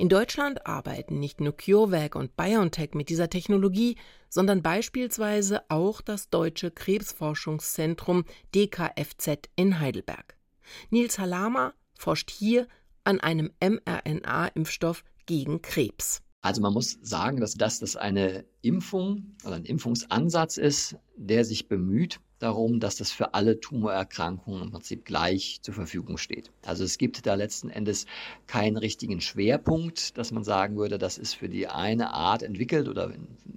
In 0.00 0.08
Deutschland 0.08 0.66
arbeiten 0.66 1.18
nicht 1.18 1.42
nur 1.42 1.54
CureVac 1.54 2.14
und 2.14 2.34
BioNTech 2.34 2.94
mit 2.94 3.10
dieser 3.10 3.28
Technologie, 3.28 3.98
sondern 4.30 4.62
beispielsweise 4.62 5.60
auch 5.68 6.00
das 6.00 6.30
Deutsche 6.30 6.70
Krebsforschungszentrum 6.70 8.24
DKFZ 8.54 9.50
in 9.56 9.78
Heidelberg. 9.78 10.38
Nils 10.88 11.18
Halama 11.18 11.74
forscht 11.98 12.30
hier 12.30 12.66
an 13.04 13.20
einem 13.20 13.50
mRNA-Impfstoff 13.60 15.04
gegen 15.26 15.60
Krebs. 15.60 16.22
Also 16.40 16.62
man 16.62 16.72
muss 16.72 16.98
sagen, 17.02 17.38
dass 17.38 17.52
das, 17.56 17.80
das 17.80 17.96
eine 17.96 18.46
Impfung 18.62 19.36
oder 19.44 19.56
ein 19.56 19.66
Impfungsansatz 19.66 20.56
ist, 20.56 20.96
der 21.16 21.44
sich 21.44 21.68
bemüht, 21.68 22.20
darum, 22.42 22.80
dass 22.80 22.96
das 22.96 23.12
für 23.12 23.34
alle 23.34 23.60
Tumorerkrankungen 23.60 24.62
im 24.62 24.70
Prinzip 24.70 25.04
gleich 25.04 25.60
zur 25.62 25.74
Verfügung 25.74 26.18
steht. 26.18 26.50
Also 26.64 26.84
es 26.84 26.98
gibt 26.98 27.24
da 27.26 27.34
letzten 27.34 27.70
Endes 27.70 28.06
keinen 28.46 28.76
richtigen 28.76 29.20
Schwerpunkt, 29.20 30.18
dass 30.18 30.32
man 30.32 30.42
sagen 30.42 30.76
würde, 30.76 30.98
das 30.98 31.18
ist 31.18 31.34
für 31.34 31.48
die 31.48 31.68
eine 31.68 32.12
Art 32.12 32.42
entwickelt 32.42 32.88
oder 32.88 33.12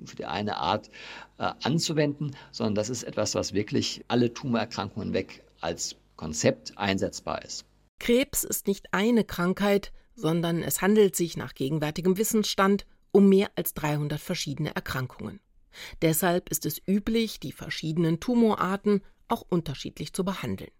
für 0.06 0.16
die 0.16 0.25
eine 0.25 0.58
Art 0.58 0.90
äh, 1.38 1.52
anzuwenden, 1.63 2.36
sondern 2.52 2.75
das 2.75 2.90
ist 2.90 3.04
etwas, 3.04 3.36
was 3.36 3.54
wirklich 3.54 4.04
alle 4.08 4.34
Tumorerkrankungen 4.34 5.13
weg 5.13 5.44
als 5.62 5.96
Konzept 6.16 6.78
einsetzbar 6.78 7.44
ist. 7.44 7.66
Krebs 8.00 8.44
ist 8.44 8.68
nicht 8.68 8.94
eine 8.94 9.24
Krankheit, 9.24 9.94
sondern 10.16 10.62
es 10.62 10.82
handelt 10.82 11.16
sich 11.16 11.38
nach 11.38 11.56
gegenwärtigem 11.56 12.18
Wissensstand 12.18 12.86
um 13.12 13.30
mehr 13.30 13.50
als 13.56 13.74
300 13.74 14.20
verschiedene 14.20 14.75
Erkrankungen. 14.75 15.40
Deshalb 16.01 16.50
ist 16.50 16.65
es 16.65 16.82
üblich, 16.88 17.39
die 17.39 17.51
verschiedenen 17.51 18.20
Tumorarten 18.20 19.01
auch 19.27 19.44
unterschiedlich 19.48 20.13
zu 20.13 20.24
behandeln. 20.24 20.72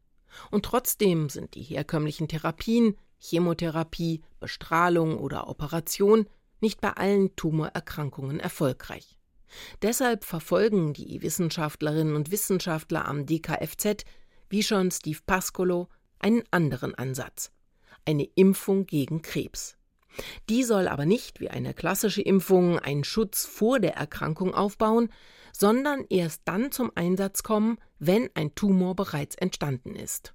Und 0.52 0.66
trotzdem 0.66 1.30
sind 1.30 1.56
die 1.56 1.62
herkömmlichen 1.62 2.28
Therapien, 2.28 2.98
Chemotherapie, 3.20 4.22
Bestrahlung 4.40 5.18
oder 5.18 5.48
Operation 5.48 6.28
nicht 6.60 6.82
bei 6.82 6.92
allen 6.92 7.36
Tumorerkrankungen 7.36 8.40
erfolgreich. 8.40 9.18
Deshalb 9.82 10.24
verfolgen 10.24 10.94
die 10.94 11.22
Wissenschaftlerinnen 11.22 12.16
und 12.16 12.32
Wissenschaftler 12.32 13.08
am 13.08 13.26
DKFZ, 13.26 14.06
wie 14.50 14.64
schon 14.64 14.90
Steve 14.90 15.20
Pascolo, 15.26 15.90
einen 16.20 16.44
anderen 16.52 16.96
Ansatz 16.96 17.52
eine 18.06 18.26
Impfung 18.36 18.86
gegen 18.86 19.22
Krebs. 19.22 19.78
Die 20.50 20.64
soll 20.64 20.88
aber 20.88 21.06
nicht 21.06 21.40
wie 21.40 21.50
eine 21.50 21.74
klassische 21.74 22.22
Impfung 22.22 22.80
einen 22.80 23.04
Schutz 23.04 23.46
vor 23.46 23.80
der 23.80 23.96
Erkrankung 23.96 24.54
aufbauen, 24.54 25.10
sondern 25.52 26.06
erst 26.10 26.42
dann 26.46 26.72
zum 26.72 26.92
Einsatz 26.96 27.44
kommen, 27.44 27.78
wenn 28.00 28.30
ein 28.34 28.56
Tumor 28.56 28.96
bereits 28.96 29.36
entstanden 29.36 29.96
ist. 29.96 30.34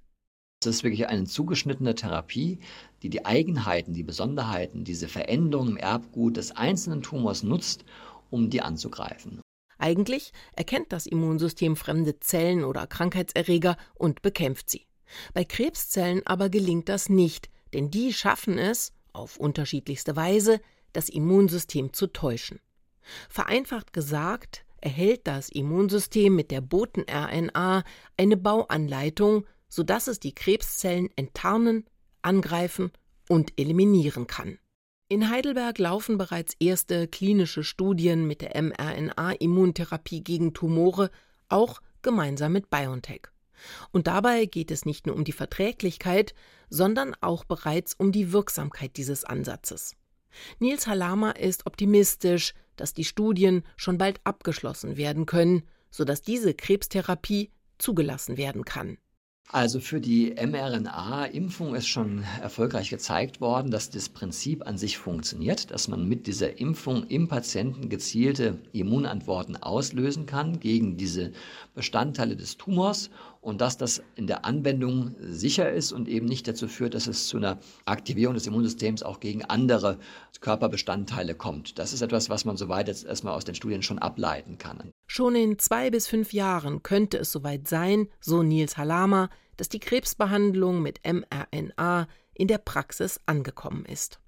Es 0.61 0.67
ist 0.67 0.83
wirklich 0.83 1.07
eine 1.07 1.23
zugeschnittene 1.23 1.95
Therapie, 1.95 2.59
die 3.01 3.09
die 3.09 3.25
Eigenheiten, 3.25 3.93
die 3.93 4.03
Besonderheiten, 4.03 4.83
diese 4.83 5.07
Veränderungen 5.07 5.71
im 5.71 5.77
Erbgut 5.77 6.35
des 6.35 6.51
einzelnen 6.51 7.01
Tumors 7.01 7.43
nutzt, 7.43 7.85
um 8.29 8.49
die 8.49 8.61
anzugreifen. 8.61 9.41
Eigentlich 9.77 10.33
erkennt 10.53 10.91
das 10.91 11.05
Immunsystem 11.05 11.77
fremde 11.77 12.19
Zellen 12.19 12.65
oder 12.65 12.85
Krankheitserreger 12.87 13.77
und 13.95 14.21
bekämpft 14.21 14.69
sie. 14.69 14.85
Bei 15.33 15.45
Krebszellen 15.45 16.27
aber 16.27 16.49
gelingt 16.49 16.89
das 16.89 17.07
nicht, 17.07 17.49
denn 17.73 17.89
die 17.89 18.11
schaffen 18.11 18.57
es, 18.57 18.91
auf 19.13 19.37
unterschiedlichste 19.37 20.15
Weise, 20.15 20.59
das 20.93 21.09
Immunsystem 21.09 21.93
zu 21.93 22.07
täuschen. 22.07 22.59
Vereinfacht 23.29 23.93
gesagt, 23.93 24.65
erhält 24.81 25.27
das 25.27 25.49
Immunsystem 25.49 26.35
mit 26.35 26.51
der 26.51 26.61
Boten-RNA 26.61 27.83
eine 28.17 28.37
Bauanleitung, 28.37 29.45
sodass 29.67 30.07
es 30.07 30.19
die 30.19 30.33
Krebszellen 30.33 31.09
enttarnen, 31.15 31.85
angreifen 32.21 32.91
und 33.27 33.53
eliminieren 33.57 34.27
kann. 34.27 34.57
In 35.07 35.29
Heidelberg 35.29 35.79
laufen 35.79 36.17
bereits 36.17 36.55
erste 36.59 37.07
klinische 37.07 37.63
Studien 37.63 38.27
mit 38.27 38.41
der 38.41 38.61
mRNA-Immuntherapie 38.61 40.23
gegen 40.23 40.53
Tumore, 40.53 41.09
auch 41.47 41.81
gemeinsam 42.01 42.53
mit 42.53 42.69
BioNTech. 42.69 43.23
Und 43.91 44.07
dabei 44.07 44.45
geht 44.45 44.71
es 44.71 44.85
nicht 44.85 45.07
nur 45.07 45.15
um 45.15 45.23
die 45.23 45.31
Verträglichkeit, 45.31 46.33
sondern 46.69 47.15
auch 47.21 47.43
bereits 47.43 47.93
um 47.93 48.11
die 48.11 48.31
Wirksamkeit 48.31 48.97
dieses 48.97 49.23
Ansatzes. 49.23 49.95
Nils 50.59 50.87
Halama 50.87 51.31
ist 51.31 51.65
optimistisch, 51.65 52.53
dass 52.75 52.93
die 52.93 53.03
Studien 53.03 53.63
schon 53.75 53.97
bald 53.97 54.21
abgeschlossen 54.23 54.97
werden 54.97 55.25
können, 55.25 55.63
sodass 55.91 56.21
diese 56.21 56.53
Krebstherapie 56.53 57.51
zugelassen 57.77 58.37
werden 58.37 58.63
kann. 58.65 58.97
Also 59.51 59.79
für 59.79 59.99
die 59.99 60.35
mRNA-Impfung 60.35 61.73
ist 61.73 61.87
schon 61.87 62.23
erfolgreich 62.39 62.91
gezeigt 62.91 63.41
worden, 63.41 63.71
dass 63.71 63.89
das 63.89 64.07
Prinzip 64.07 64.67
an 64.67 64.77
sich 64.77 64.99
funktioniert, 64.99 65.71
dass 65.71 65.87
man 65.87 66.07
mit 66.07 66.27
dieser 66.27 66.59
Impfung 66.59 67.07
im 67.07 67.27
Patienten 67.27 67.89
gezielte 67.89 68.59
Immunantworten 68.73 69.57
auslösen 69.57 70.27
kann 70.27 70.59
gegen 70.59 70.97
diese 70.97 71.31
Bestandteile 71.73 72.35
des 72.35 72.57
Tumors 72.57 73.09
und 73.41 73.61
dass 73.61 73.77
das 73.77 74.01
in 74.15 74.27
der 74.27 74.45
Anwendung 74.45 75.15
sicher 75.19 75.71
ist 75.71 75.91
und 75.91 76.07
eben 76.07 76.25
nicht 76.25 76.47
dazu 76.47 76.67
führt, 76.67 76.93
dass 76.93 77.07
es 77.07 77.27
zu 77.27 77.37
einer 77.37 77.59
Aktivierung 77.85 78.33
des 78.33 78.47
Immunsystems 78.47 79.03
auch 79.03 79.19
gegen 79.19 79.45
andere 79.45 79.97
Körperbestandteile 80.41 81.35
kommt. 81.35 81.79
Das 81.79 81.93
ist 81.93 82.01
etwas, 82.01 82.29
was 82.29 82.45
man 82.45 82.57
soweit 82.57 82.87
jetzt 82.87 83.05
erstmal 83.05 83.33
aus 83.33 83.45
den 83.45 83.55
Studien 83.55 83.81
schon 83.81 83.99
ableiten 83.99 84.57
kann. 84.57 84.91
Schon 85.07 85.35
in 85.35 85.57
zwei 85.59 85.89
bis 85.89 86.07
fünf 86.07 86.33
Jahren 86.33 86.83
könnte 86.83 87.17
es 87.17 87.31
soweit 87.31 87.67
sein, 87.67 88.07
so 88.19 88.43
Nils 88.43 88.77
Halama, 88.77 89.29
dass 89.57 89.69
die 89.69 89.79
Krebsbehandlung 89.79 90.81
mit 90.81 90.99
mRNA 91.05 92.07
in 92.33 92.47
der 92.47 92.57
Praxis 92.57 93.19
angekommen 93.25 93.85
ist. 93.85 94.19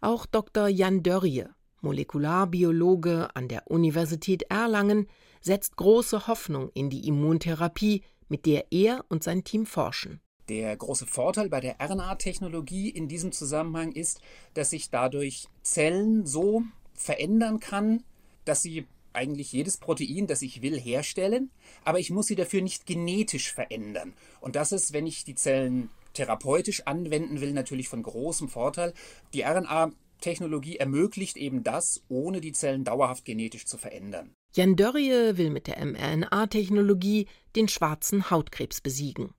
Auch 0.00 0.26
Dr. 0.26 0.68
Jan 0.68 1.02
Dörrie, 1.02 1.44
Molekularbiologe 1.80 3.28
an 3.34 3.48
der 3.48 3.70
Universität 3.70 4.42
Erlangen, 4.48 5.08
setzt 5.40 5.76
große 5.76 6.26
Hoffnung 6.26 6.70
in 6.74 6.90
die 6.90 7.06
Immuntherapie, 7.08 8.02
mit 8.30 8.46
der 8.46 8.64
er 8.70 9.04
und 9.08 9.22
sein 9.22 9.44
Team 9.44 9.66
forschen. 9.66 10.20
Der 10.48 10.74
große 10.76 11.06
Vorteil 11.06 11.48
bei 11.48 11.60
der 11.60 11.76
RNA-Technologie 11.80 12.88
in 12.88 13.06
diesem 13.06 13.30
Zusammenhang 13.30 13.92
ist, 13.92 14.20
dass 14.54 14.70
sich 14.70 14.90
dadurch 14.90 15.46
Zellen 15.62 16.26
so 16.26 16.62
verändern 16.94 17.60
kann, 17.60 18.02
dass 18.44 18.62
sie 18.62 18.86
eigentlich 19.12 19.52
jedes 19.52 19.76
Protein, 19.76 20.26
das 20.26 20.42
ich 20.42 20.62
will, 20.62 20.78
herstellen, 20.78 21.50
aber 21.84 21.98
ich 21.98 22.10
muss 22.10 22.26
sie 22.26 22.36
dafür 22.36 22.62
nicht 22.62 22.86
genetisch 22.86 23.52
verändern. 23.52 24.14
Und 24.40 24.56
das 24.56 24.72
ist, 24.72 24.92
wenn 24.92 25.06
ich 25.06 25.24
die 25.24 25.34
Zellen 25.34 25.90
therapeutisch 26.14 26.86
anwenden 26.86 27.40
will, 27.40 27.52
natürlich 27.52 27.88
von 27.88 28.02
großem 28.02 28.48
Vorteil. 28.48 28.92
Die 29.32 29.42
RNA-Technologie 29.42 30.76
ermöglicht 30.76 31.36
eben 31.36 31.62
das, 31.62 32.02
ohne 32.08 32.40
die 32.40 32.52
Zellen 32.52 32.84
dauerhaft 32.84 33.24
genetisch 33.24 33.66
zu 33.66 33.78
verändern. 33.78 34.34
Jan 34.52 34.74
Dörrie 34.74 35.36
will 35.36 35.50
mit 35.50 35.68
der 35.68 35.84
mRNA-Technologie 35.84 37.28
den 37.54 37.68
schwarzen 37.68 38.30
Hautkrebs 38.30 38.80
besiegen. 38.80 39.32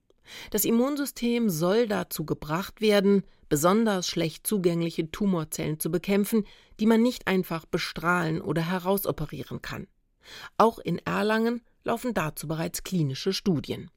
Das 0.50 0.64
Immunsystem 0.64 1.50
soll 1.50 1.86
dazu 1.86 2.24
gebracht 2.24 2.80
werden, 2.80 3.22
besonders 3.50 4.08
schlecht 4.08 4.46
zugängliche 4.46 5.10
Tumorzellen 5.10 5.78
zu 5.78 5.90
bekämpfen, 5.90 6.46
die 6.80 6.86
man 6.86 7.02
nicht 7.02 7.26
einfach 7.26 7.66
bestrahlen 7.66 8.40
oder 8.40 8.62
herausoperieren 8.62 9.60
kann. 9.60 9.86
Auch 10.56 10.78
in 10.78 10.98
Erlangen 10.98 11.60
laufen 11.84 12.14
dazu 12.14 12.48
bereits 12.48 12.82
klinische 12.82 13.34
Studien. 13.34 13.90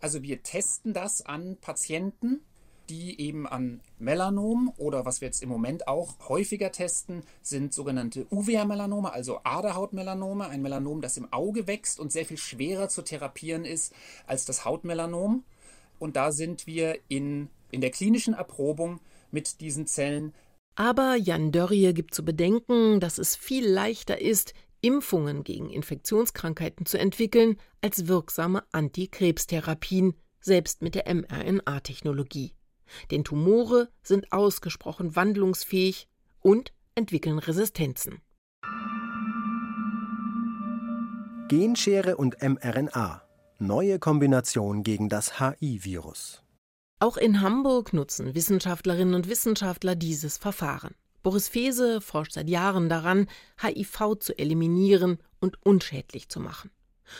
Also 0.00 0.22
wir 0.22 0.42
testen 0.42 0.92
das 0.92 1.22
an 1.26 1.58
Patienten 1.60 2.42
die 2.90 3.20
eben 3.20 3.46
an 3.46 3.80
Melanom 3.98 4.72
oder 4.76 5.04
was 5.04 5.20
wir 5.20 5.28
jetzt 5.28 5.42
im 5.42 5.48
Moment 5.48 5.86
auch 5.86 6.28
häufiger 6.28 6.72
testen, 6.72 7.22
sind 7.40 7.72
sogenannte 7.72 8.26
Uvea-Melanome, 8.30 9.12
also 9.12 9.40
Aderhautmelanome, 9.44 10.48
ein 10.48 10.60
Melanom, 10.60 11.00
das 11.00 11.16
im 11.16 11.32
Auge 11.32 11.68
wächst 11.68 12.00
und 12.00 12.10
sehr 12.10 12.26
viel 12.26 12.36
schwerer 12.36 12.88
zu 12.88 13.02
therapieren 13.02 13.64
ist 13.64 13.94
als 14.26 14.44
das 14.44 14.64
Hautmelanom. 14.64 15.44
Und 16.00 16.16
da 16.16 16.32
sind 16.32 16.66
wir 16.66 16.98
in, 17.08 17.48
in 17.70 17.80
der 17.80 17.90
klinischen 17.90 18.34
Erprobung 18.34 19.00
mit 19.30 19.60
diesen 19.60 19.86
Zellen. 19.86 20.34
Aber 20.74 21.14
Jan 21.14 21.52
Dörrie 21.52 21.92
gibt 21.94 22.14
zu 22.14 22.24
bedenken, 22.24 23.00
dass 23.00 23.18
es 23.18 23.36
viel 23.36 23.66
leichter 23.68 24.20
ist, 24.20 24.54
Impfungen 24.80 25.44
gegen 25.44 25.70
Infektionskrankheiten 25.70 26.86
zu 26.86 26.98
entwickeln, 26.98 27.56
als 27.82 28.08
wirksame 28.08 28.64
Antikrebstherapien, 28.72 30.14
selbst 30.40 30.80
mit 30.80 30.94
der 30.94 31.04
mRNA-Technologie. 31.14 32.54
Denn 33.10 33.24
Tumore 33.24 33.88
sind 34.02 34.32
ausgesprochen 34.32 35.16
wandlungsfähig 35.16 36.08
und 36.40 36.72
entwickeln 36.94 37.38
Resistenzen. 37.38 38.20
Genschere 41.48 42.16
und 42.16 42.36
mRNA. 42.40 43.22
neue 43.58 43.98
Kombination 43.98 44.82
gegen 44.82 45.08
das 45.08 45.38
HI-Virus. 45.38 46.42
Auch 46.98 47.16
in 47.16 47.40
Hamburg 47.40 47.92
nutzen 47.92 48.34
Wissenschaftlerinnen 48.34 49.14
und 49.14 49.28
Wissenschaftler 49.28 49.96
dieses 49.96 50.38
Verfahren. 50.38 50.94
Boris 51.22 51.48
Fese 51.48 52.00
forscht 52.00 52.32
seit 52.32 52.48
Jahren 52.48 52.88
daran, 52.88 53.26
HIV 53.60 54.16
zu 54.20 54.38
eliminieren 54.38 55.18
und 55.40 55.64
unschädlich 55.64 56.28
zu 56.28 56.40
machen. 56.40 56.70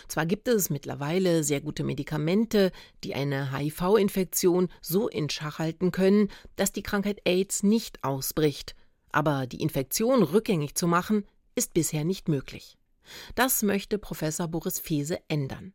Zwar 0.09 0.27
gibt 0.27 0.49
es 0.49 0.71
mittlerweile 0.71 1.45
sehr 1.45 1.61
gute 1.61 1.85
Medikamente, 1.85 2.73
die 3.05 3.15
eine 3.15 3.57
HIV-Infektion 3.57 4.69
so 4.81 5.09
in 5.09 5.31
Schach 5.31 5.59
halten 5.59 5.93
können, 5.93 6.29
dass 6.57 6.73
die 6.73 6.83
Krankheit 6.83 7.21
AIDS 7.25 7.63
nicht 7.63 8.03
ausbricht, 8.05 8.75
aber 9.13 9.47
die 9.47 9.63
Infektion 9.63 10.23
rückgängig 10.23 10.75
zu 10.75 10.87
machen, 10.87 11.25
ist 11.55 11.75
bisher 11.75 12.05
nicht 12.05 12.29
möglich. 12.29 12.77
Das 13.35 13.63
möchte 13.63 13.99
Professor 13.99 14.49
Boris 14.49 14.79
Fese 14.79 15.19
ändern. 15.29 15.73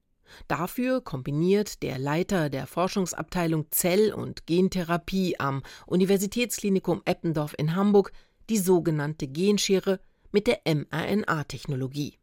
Dafür 0.47 1.01
kombiniert 1.01 1.83
der 1.83 1.99
Leiter 1.99 2.49
der 2.49 2.67
Forschungsabteilung 2.67 3.67
Zell- 3.71 4.13
und 4.13 4.45
Gentherapie 4.47 5.39
am 5.39 5.61
Universitätsklinikum 5.85 7.01
Eppendorf 7.05 7.53
in 7.57 7.75
Hamburg 7.75 8.11
die 8.49 8.57
sogenannte 8.57 9.27
Genschere 9.27 9.99
mit 10.31 10.47
der 10.47 10.61
mRNA-Technologie. 10.65 12.17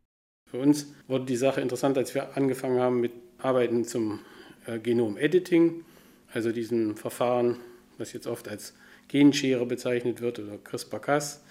Für 0.53 0.59
uns 0.59 0.93
wurde 1.09 1.25
die 1.25 1.37
Sache 1.37 1.63
interessant, 1.63 1.97
als 1.97 2.15
wir 2.15 2.37
angefangen 2.37 2.79
haben 2.79 3.01
mit 3.01 3.13
Arbeiten 3.39 3.87
zum 3.87 4.21
äh, 4.67 4.79
Genom-Editing, 4.79 5.83
also 6.31 6.53
diesem 6.53 6.95
Verfahren, 6.95 7.57
was 7.97 8.13
jetzt 8.13 8.27
oft 8.27 8.49
als 8.49 8.75
Genschere 9.09 9.65
bezeichnet 9.65 10.21
wird 10.21 10.41
oder 10.41 10.59
CRISPR-Cas. 10.59 11.43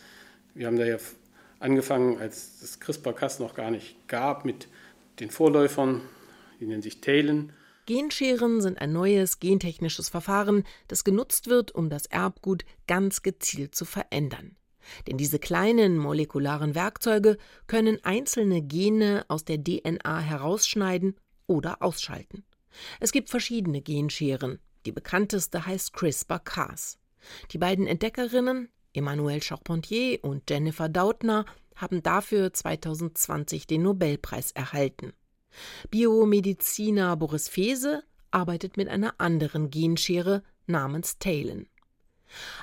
Wir 0.54 0.68
haben 0.68 0.78
da 0.78 0.86
ja 0.86 0.98
angefangen, 1.60 2.20
als 2.20 2.62
es 2.62 2.80
CRISPR-Cas 2.80 3.40
noch 3.40 3.56
gar 3.56 3.72
nicht 3.72 4.08
gab, 4.08 4.46
mit 4.46 4.68
den 5.20 5.32
Vorläufern, 5.32 6.02
die 6.60 6.68
nennen 6.68 6.84
sich 6.84 7.02
Talen. 7.02 7.54
Genscheren 7.88 8.62
sind 8.62 8.80
ein 8.80 8.94
neues 8.94 9.40
gentechnisches 9.40 10.10
Verfahren, 10.10 10.64
das 10.88 11.04
genutzt 11.04 11.50
wird, 11.50 11.74
um 11.74 11.90
das 11.90 12.06
Erbgut 12.06 12.66
ganz 12.86 13.24
gezielt 13.24 13.74
zu 13.74 13.86
verändern. 13.86 14.58
Denn 15.08 15.18
diese 15.18 15.40
kleinen 15.40 15.98
molekularen 15.98 16.76
Werkzeuge 16.76 17.38
können 17.68 18.04
einzelne 18.04 18.62
Gene 18.62 19.26
aus 19.28 19.46
der 19.46 19.64
DNA 19.64 20.20
herausschneiden 20.20 21.16
oder 21.48 21.82
ausschalten. 21.82 22.44
Es 23.00 23.12
gibt 23.12 23.30
verschiedene 23.30 23.82
Genscheren. 23.82 24.60
Die 24.86 24.92
bekannteste 24.92 25.66
heißt 25.66 25.94
CRISPR-Cas. 25.94 26.98
Die 27.52 27.58
beiden 27.58 27.86
Entdeckerinnen, 27.88 28.70
Emmanuelle 28.94 29.42
Charpentier 29.42 30.20
und 30.24 30.50
Jennifer 30.50 30.90
Doudna, 30.90 31.46
haben 31.76 32.04
dafür 32.04 32.54
2020 32.54 33.68
den 33.68 33.84
Nobelpreis 33.84 34.52
erhalten. 34.52 35.14
Biomediziner 35.90 37.16
Boris 37.18 37.48
Fese 37.50 38.04
arbeitet 38.32 38.78
mit 38.78 38.88
einer 38.88 39.20
anderen 39.20 39.70
Genschere 39.70 40.44
namens 40.66 41.18
Talon. 41.20 41.68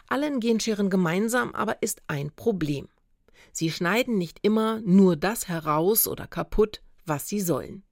Allen 0.09 0.41
Genscheren 0.41 0.91
gemeinsam 0.91 1.55
aber 1.55 1.83
ist 1.83 2.03
ein 2.07 2.31
Problem. 2.31 2.89
Sie 3.53 3.71
schneiden 3.71 4.19
nicht 4.19 4.39
immer 4.43 4.81
nur 4.85 5.17
das 5.17 5.49
heraus 5.49 6.07
oder 6.07 6.27
kaputt, 6.27 6.81
was 7.07 7.29
sie 7.29 7.41
sollen. 7.41 7.83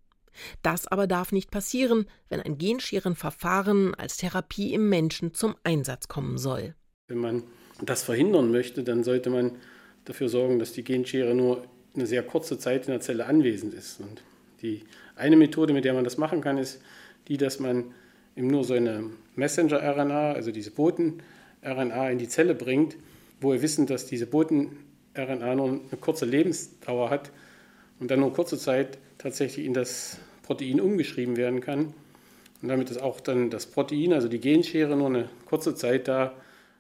Das 0.62 0.86
aber 0.86 1.06
darf 1.06 1.32
nicht 1.32 1.50
passieren, 1.50 2.06
wenn 2.28 2.40
ein 2.40 2.58
Genscherenverfahren 2.58 3.94
als 3.94 4.18
Therapie 4.18 4.74
im 4.74 4.88
Menschen 4.88 5.34
zum 5.34 5.56
Einsatz 5.64 6.08
kommen 6.08 6.38
soll. 6.38 6.74
Wenn 7.08 7.18
man 7.18 7.42
das 7.82 8.02
verhindern 8.02 8.50
möchte, 8.50 8.82
dann 8.82 9.04
sollte 9.04 9.30
man 9.30 9.56
dafür 10.04 10.28
sorgen, 10.28 10.58
dass 10.58 10.72
die 10.72 10.84
Genschere 10.84 11.34
nur 11.34 11.64
eine 11.94 12.06
sehr 12.06 12.22
kurze 12.22 12.58
Zeit 12.58 12.86
in 12.86 12.92
der 12.92 13.00
Zelle 13.00 13.26
anwesend 13.26 13.74
ist. 13.74 14.00
Und 14.00 14.22
die 14.62 14.84
eine 15.14 15.36
Methode, 15.36 15.72
mit 15.72 15.84
der 15.84 15.94
man 15.94 16.04
das 16.04 16.18
machen 16.18 16.40
kann, 16.40 16.58
ist 16.58 16.80
die, 17.28 17.36
dass 17.36 17.58
man 17.58 17.94
eben 18.36 18.48
nur 18.48 18.64
so 18.64 18.74
eine 18.74 19.10
Messenger-RNA, 19.34 20.32
also 20.32 20.52
diese 20.52 20.70
Boten, 20.70 21.22
RNA 21.66 22.10
in 22.10 22.18
die 22.18 22.28
Zelle 22.28 22.54
bringt, 22.54 22.96
wo 23.40 23.52
wir 23.52 23.62
wissen, 23.62 23.86
dass 23.86 24.06
diese 24.06 24.26
Boten-RNA 24.26 25.54
nur 25.54 25.68
eine 25.68 25.80
kurze 26.00 26.24
Lebensdauer 26.24 27.10
hat 27.10 27.30
und 27.98 28.10
dann 28.10 28.20
nur 28.20 28.32
kurze 28.32 28.58
Zeit 28.58 28.98
tatsächlich 29.18 29.66
in 29.66 29.74
das 29.74 30.18
Protein 30.42 30.80
umgeschrieben 30.80 31.36
werden 31.36 31.60
kann. 31.60 31.92
Und 32.62 32.68
damit 32.68 32.90
ist 32.90 33.02
auch 33.02 33.20
dann 33.20 33.50
das 33.50 33.66
Protein, 33.66 34.12
also 34.12 34.28
die 34.28 34.40
Genschere, 34.40 34.96
nur 34.96 35.08
eine 35.08 35.28
kurze 35.46 35.74
Zeit 35.74 36.08
da. 36.08 36.34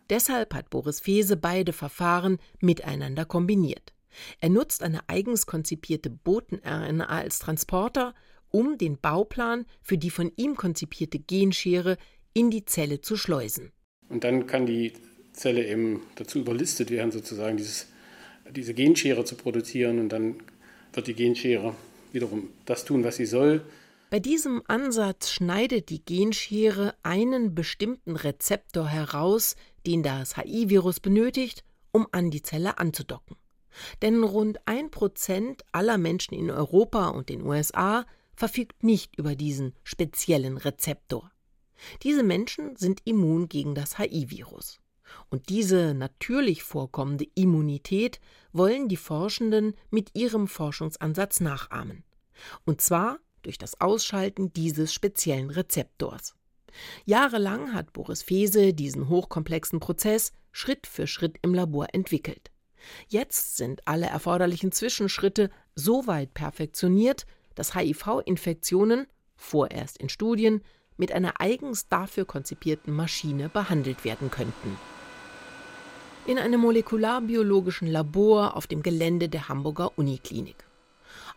Deshalb 0.08 0.54
hat 0.54 0.70
Boris 0.70 1.00
Fese 1.00 1.36
beide 1.36 1.72
Verfahren 1.72 2.38
miteinander 2.60 3.24
kombiniert. 3.24 3.92
Er 4.40 4.48
nutzt 4.48 4.82
eine 4.82 5.00
eigens 5.08 5.46
konzipierte 5.46 6.08
Boten-RNA 6.08 7.06
als 7.06 7.38
Transporter, 7.38 8.14
um 8.50 8.78
den 8.78 8.98
Bauplan 8.98 9.66
für 9.82 9.98
die 9.98 10.10
von 10.10 10.32
ihm 10.36 10.56
konzipierte 10.56 11.18
Genschere 11.18 11.98
in 12.32 12.50
die 12.50 12.64
Zelle 12.64 13.00
zu 13.00 13.16
schleusen. 13.16 13.72
Und 14.08 14.24
dann 14.24 14.46
kann 14.46 14.66
die 14.66 14.92
Zelle 15.32 15.66
eben 15.66 16.02
dazu 16.14 16.38
überlistet 16.38 16.90
werden, 16.90 17.12
sozusagen 17.12 17.56
dieses, 17.56 17.88
diese 18.50 18.74
Genschere 18.74 19.24
zu 19.24 19.34
produzieren. 19.34 19.98
Und 19.98 20.10
dann 20.10 20.36
wird 20.92 21.06
die 21.06 21.14
Genschere 21.14 21.74
wiederum 22.12 22.48
das 22.64 22.84
tun, 22.84 23.04
was 23.04 23.16
sie 23.16 23.26
soll. 23.26 23.62
Bei 24.08 24.20
diesem 24.20 24.62
Ansatz 24.68 25.30
schneidet 25.30 25.88
die 25.88 26.04
Genschere 26.04 26.94
einen 27.02 27.54
bestimmten 27.54 28.16
Rezeptor 28.16 28.88
heraus, 28.88 29.56
den 29.84 30.02
das 30.02 30.36
HI-Virus 30.36 31.00
benötigt, 31.00 31.64
um 31.90 32.06
an 32.12 32.30
die 32.30 32.42
Zelle 32.42 32.78
anzudocken. 32.78 33.36
Denn 34.02 34.22
rund 34.22 34.58
ein 34.66 34.90
Prozent 34.90 35.64
aller 35.72 35.98
Menschen 35.98 36.34
in 36.34 36.50
Europa 36.50 37.08
und 37.08 37.28
den 37.28 37.42
USA 37.42 38.06
verfügt 38.34 38.84
nicht 38.84 39.18
über 39.18 39.34
diesen 39.34 39.74
speziellen 39.82 40.56
Rezeptor. 40.56 41.30
Diese 42.02 42.22
Menschen 42.22 42.76
sind 42.76 43.00
immun 43.04 43.48
gegen 43.48 43.74
das 43.74 43.98
HIV-Virus. 43.98 44.80
Und 45.30 45.48
diese 45.48 45.94
natürlich 45.94 46.62
vorkommende 46.62 47.26
Immunität 47.34 48.20
wollen 48.52 48.88
die 48.88 48.96
Forschenden 48.96 49.74
mit 49.90 50.10
ihrem 50.14 50.48
Forschungsansatz 50.48 51.40
nachahmen. 51.40 52.04
Und 52.64 52.80
zwar 52.80 53.18
durch 53.42 53.58
das 53.58 53.80
Ausschalten 53.80 54.52
dieses 54.52 54.92
speziellen 54.92 55.50
Rezeptors. 55.50 56.34
Jahrelang 57.04 57.72
hat 57.72 57.92
Boris 57.92 58.22
Fese 58.22 58.74
diesen 58.74 59.08
hochkomplexen 59.08 59.80
Prozess 59.80 60.32
Schritt 60.52 60.86
für 60.86 61.06
Schritt 61.06 61.36
im 61.42 61.54
Labor 61.54 61.88
entwickelt. 61.92 62.50
Jetzt 63.08 63.56
sind 63.56 63.86
alle 63.86 64.06
erforderlichen 64.06 64.72
Zwischenschritte 64.72 65.50
so 65.74 66.06
weit 66.06 66.34
perfektioniert, 66.34 67.26
dass 67.54 67.74
HIV-Infektionen, 67.74 69.06
vorerst 69.36 69.98
in 69.98 70.08
Studien, 70.08 70.62
mit 70.96 71.12
einer 71.12 71.40
eigens 71.40 71.88
dafür 71.88 72.24
konzipierten 72.24 72.94
Maschine 72.94 73.48
behandelt 73.48 74.04
werden 74.04 74.30
könnten. 74.30 74.76
In 76.26 76.38
einem 76.38 76.60
molekularbiologischen 76.60 77.88
Labor 77.88 78.56
auf 78.56 78.66
dem 78.66 78.82
Gelände 78.82 79.28
der 79.28 79.48
Hamburger 79.48 79.96
Uniklinik. 79.96 80.64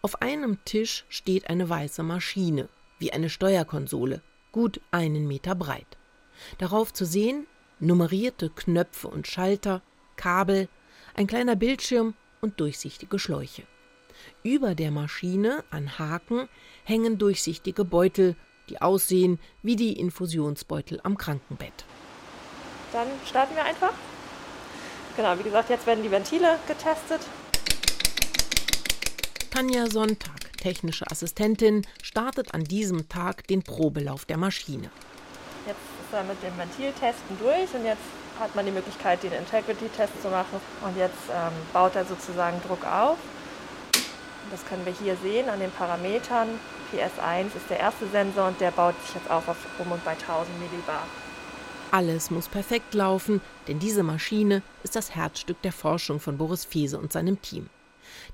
Auf 0.02 0.22
einem 0.22 0.64
Tisch 0.66 1.06
steht 1.10 1.50
eine 1.50 1.70
weiße 1.70 2.04
Maschine, 2.04 2.70
wie 2.98 3.14
eine 3.14 3.30
Steuerkonsole, 3.30 4.22
gut 4.52 4.82
einen 4.92 5.28
Meter 5.28 5.56
breit. 5.56 5.98
Darauf 6.58 6.94
zu 6.94 7.06
sehen 7.06 7.46
nummerierte 7.80 8.50
Knöpfe 8.50 9.08
und 9.08 9.28
Schalter, 9.28 9.82
Kabel, 10.16 10.68
ein 11.14 11.28
kleiner 11.28 11.56
Bildschirm 11.56 12.14
und 12.42 12.60
durchsichtige 12.60 13.20
Schläuche. 13.20 13.64
Über 14.44 14.76
der 14.76 14.92
Maschine 14.92 15.64
an 15.70 15.98
Haken 15.98 16.50
hängen 16.84 17.18
durchsichtige 17.18 17.86
Beutel 17.86 18.36
die 18.70 18.82
aussehen 18.82 19.40
wie 19.64 19.76
die 19.76 20.00
Infusionsbeutel 20.00 21.00
am 21.04 21.18
Krankenbett. 21.18 21.74
Dann 22.94 23.08
starten 23.26 23.56
wir 23.56 23.64
einfach. 23.64 23.94
Genau, 25.16 25.38
wie 25.38 25.44
gesagt, 25.44 25.70
jetzt 25.70 25.86
werden 25.86 26.04
die 26.04 26.12
Ventile 26.12 26.58
getestet. 26.68 27.22
Tanja 29.52 29.88
Sonntag, 29.88 30.58
technische 30.58 31.06
Assistentin, 31.12 31.86
startet 32.02 32.54
an 32.54 32.64
diesem 32.64 33.10
Tag 33.10 33.46
den 33.48 33.64
Probelauf 33.64 34.26
der 34.26 34.38
Maschine. 34.38 34.90
Jetzt 35.68 35.78
ist 35.78 36.14
er 36.14 36.24
mit 36.24 36.42
dem 36.42 36.58
Ventiltesten 36.58 37.38
durch 37.40 37.74
und 37.74 37.86
jetzt 37.86 38.02
hat 38.40 38.56
man 38.56 38.66
die 38.66 38.72
Möglichkeit, 38.72 39.22
den 39.22 39.34
Integrity-Test 39.34 40.22
zu 40.22 40.30
machen. 40.30 40.62
Und 40.86 40.98
jetzt 40.98 41.28
ähm, 41.30 41.52
baut 41.74 41.96
er 41.96 42.06
sozusagen 42.06 42.62
Druck 42.66 42.86
auf. 42.86 43.18
Das 44.50 44.66
können 44.66 44.86
wir 44.86 44.94
hier 44.94 45.18
sehen 45.18 45.50
an 45.50 45.60
den 45.60 45.72
Parametern. 45.72 46.48
PS1 46.94 47.56
ist 47.56 47.70
der 47.70 47.80
erste 47.80 48.08
Sensor 48.08 48.48
und 48.48 48.60
der 48.62 48.72
baut 48.72 48.96
sich 49.06 49.16
jetzt 49.16 49.30
auf 49.30 49.48
auf 49.48 49.58
um 49.80 49.92
und 49.92 50.04
bei 50.04 50.12
1000 50.12 50.60
Millibar. 50.60 51.06
Alles 51.92 52.30
muss 52.30 52.48
perfekt 52.48 52.94
laufen, 52.94 53.42
denn 53.68 53.80
diese 53.80 54.04
Maschine 54.04 54.62
ist 54.84 54.96
das 54.96 55.16
Herzstück 55.16 55.62
der 55.64 55.72
Forschung 55.72 56.20
von 56.20 56.38
Boris 56.38 56.66
Fese 56.66 57.00
und 57.00 57.12
seinem 57.12 57.42
Team. 57.42 57.70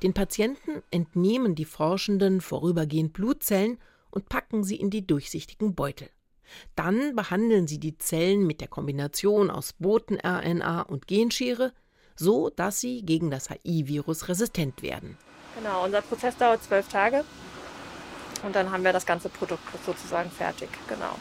Den 0.04 0.13
Patienten 0.13 0.84
entnehmen 0.91 1.56
die 1.56 1.65
Forschenden 1.65 2.41
vorübergehend 2.41 3.13
Blutzellen 3.13 3.78
und 4.10 4.30
packen 4.30 4.63
sie 4.63 4.76
in 4.76 4.89
die 4.89 5.08
durchsichtigen 5.08 5.76
Beutel. 5.76 6.10
Dann 6.76 7.15
behandeln 7.15 7.68
sie 7.68 7.80
die 7.80 7.98
Zellen 7.98 8.46
mit 8.46 8.62
der 8.62 8.68
Kombination 8.68 9.50
aus 9.50 9.74
Boten-RNA 9.74 10.82
und 10.82 11.08
Genschere, 11.08 11.74
so 12.15 12.50
dass 12.50 12.80
sie 12.80 13.04
gegen 13.04 13.32
das 13.32 13.50
HI-Virus 13.50 14.28
resistent 14.28 14.82
werden. 14.82 15.18
Genau, 15.58 15.86
unser 15.86 16.02
Prozess 16.02 16.38
dauert 16.38 16.63
zwölf 16.63 16.88
Tage. 16.88 17.24
Und 18.43 18.56
dann 18.56 18.71
haben 18.71 18.84
wir 18.84 18.93
das 18.93 19.06
ganze 19.06 19.30
Produkt 19.30 19.63
sozusagen 19.86 20.30
fertig, 20.30 20.69
genau. 20.88 21.17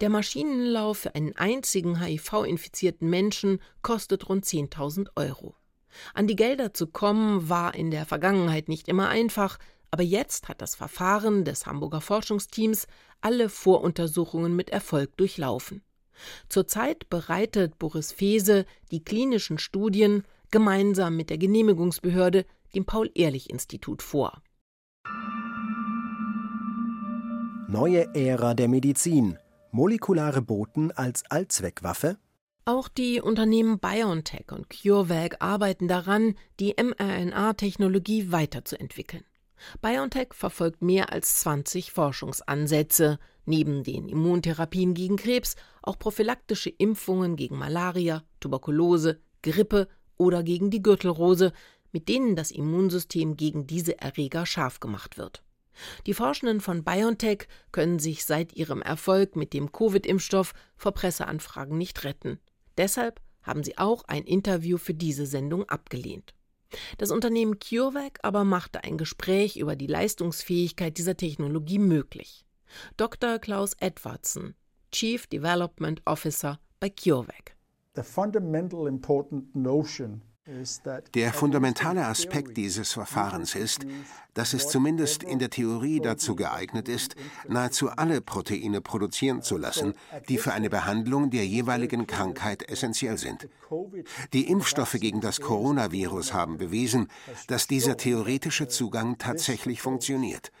Der 0.00 0.08
Maschinenlauf 0.08 0.98
für 0.98 1.14
einen 1.14 1.36
einzigen 1.36 2.00
HIV-infizierten 2.00 3.08
Menschen 3.08 3.60
kostet 3.82 4.28
rund 4.28 4.46
10.000 4.46 5.08
Euro. 5.16 5.54
An 6.14 6.26
die 6.26 6.36
Gelder 6.36 6.72
zu 6.72 6.86
kommen 6.86 7.48
war 7.48 7.74
in 7.74 7.90
der 7.90 8.06
Vergangenheit 8.06 8.68
nicht 8.68 8.88
immer 8.88 9.08
einfach, 9.08 9.58
aber 9.90 10.02
jetzt 10.02 10.48
hat 10.48 10.62
das 10.62 10.74
Verfahren 10.74 11.44
des 11.44 11.66
Hamburger 11.66 12.00
Forschungsteams 12.00 12.86
alle 13.20 13.48
Voruntersuchungen 13.48 14.54
mit 14.54 14.70
Erfolg 14.70 15.16
durchlaufen. 15.16 15.82
Zurzeit 16.48 17.08
bereitet 17.10 17.78
Boris 17.78 18.12
Fese 18.12 18.66
die 18.90 19.02
klinischen 19.02 19.58
Studien 19.58 20.24
gemeinsam 20.50 21.16
mit 21.16 21.30
der 21.30 21.38
Genehmigungsbehörde, 21.38 22.44
dem 22.74 22.84
Paul-Ehrlich-Institut, 22.84 24.02
vor. 24.02 24.42
Neue 27.70 28.12
Ära 28.16 28.54
der 28.54 28.66
Medizin. 28.66 29.38
Molekulare 29.70 30.42
Boten 30.42 30.90
als 30.90 31.22
Allzweckwaffe? 31.30 32.18
Auch 32.64 32.88
die 32.88 33.20
Unternehmen 33.20 33.78
BioNTech 33.78 34.50
und 34.50 34.68
CureVac 34.68 35.36
arbeiten 35.38 35.86
daran, 35.86 36.34
die 36.58 36.74
mRNA-Technologie 36.76 38.32
weiterzuentwickeln. 38.32 39.22
BioNTech 39.80 40.34
verfolgt 40.34 40.82
mehr 40.82 41.12
als 41.12 41.42
20 41.42 41.92
Forschungsansätze, 41.92 43.20
neben 43.44 43.84
den 43.84 44.08
Immuntherapien 44.08 44.92
gegen 44.92 45.14
Krebs 45.14 45.54
auch 45.80 45.96
prophylaktische 45.96 46.70
Impfungen 46.70 47.36
gegen 47.36 47.56
Malaria, 47.56 48.24
Tuberkulose, 48.40 49.20
Grippe 49.42 49.86
oder 50.16 50.42
gegen 50.42 50.70
die 50.70 50.82
Gürtelrose, 50.82 51.52
mit 51.92 52.08
denen 52.08 52.34
das 52.34 52.50
Immunsystem 52.50 53.36
gegen 53.36 53.68
diese 53.68 54.00
Erreger 54.00 54.44
scharf 54.44 54.80
gemacht 54.80 55.18
wird. 55.18 55.44
Die 56.06 56.14
Forschenden 56.14 56.60
von 56.60 56.84
BioNTech 56.84 57.48
können 57.72 57.98
sich 57.98 58.24
seit 58.24 58.54
ihrem 58.54 58.82
Erfolg 58.82 59.36
mit 59.36 59.52
dem 59.52 59.72
Covid-Impfstoff 59.72 60.52
vor 60.76 60.92
Presseanfragen 60.92 61.76
nicht 61.78 62.04
retten. 62.04 62.38
Deshalb 62.76 63.20
haben 63.42 63.62
sie 63.62 63.78
auch 63.78 64.04
ein 64.04 64.24
Interview 64.24 64.78
für 64.78 64.94
diese 64.94 65.26
Sendung 65.26 65.68
abgelehnt. 65.68 66.34
Das 66.98 67.10
Unternehmen 67.10 67.58
CureVac 67.58 68.20
aber 68.22 68.44
machte 68.44 68.84
ein 68.84 68.96
Gespräch 68.96 69.56
über 69.56 69.74
die 69.74 69.86
Leistungsfähigkeit 69.86 70.98
dieser 70.98 71.16
Technologie 71.16 71.78
möglich. 71.78 72.44
Dr. 72.96 73.38
Klaus 73.38 73.74
Edwardson, 73.80 74.54
Chief 74.92 75.26
Development 75.26 76.00
Officer 76.04 76.60
bei 76.78 76.90
CureVac. 76.90 77.56
The 77.96 78.02
fundamental 78.02 78.86
important 78.86 79.54
notion 79.56 80.22
der 81.14 81.32
fundamentale 81.32 82.06
Aspekt 82.06 82.56
dieses 82.56 82.92
Verfahrens 82.92 83.54
ist, 83.54 83.86
dass 84.34 84.52
es 84.52 84.68
zumindest 84.68 85.22
in 85.22 85.38
der 85.38 85.50
Theorie 85.50 86.00
dazu 86.00 86.36
geeignet 86.36 86.88
ist, 86.88 87.16
nahezu 87.48 87.90
alle 87.90 88.20
Proteine 88.20 88.80
produzieren 88.80 89.42
zu 89.42 89.56
lassen, 89.56 89.94
die 90.28 90.38
für 90.38 90.52
eine 90.52 90.70
Behandlung 90.70 91.30
der 91.30 91.46
jeweiligen 91.46 92.06
Krankheit 92.06 92.68
essentiell 92.68 93.18
sind. 93.18 93.48
Die 94.32 94.48
Impfstoffe 94.48 94.96
gegen 95.00 95.20
das 95.20 95.40
Coronavirus 95.40 96.32
haben 96.32 96.58
bewiesen, 96.58 97.08
dass 97.48 97.66
dieser 97.66 97.96
theoretische 97.96 98.68
Zugang 98.68 99.18
tatsächlich 99.18 99.82
funktioniert. 99.82 100.52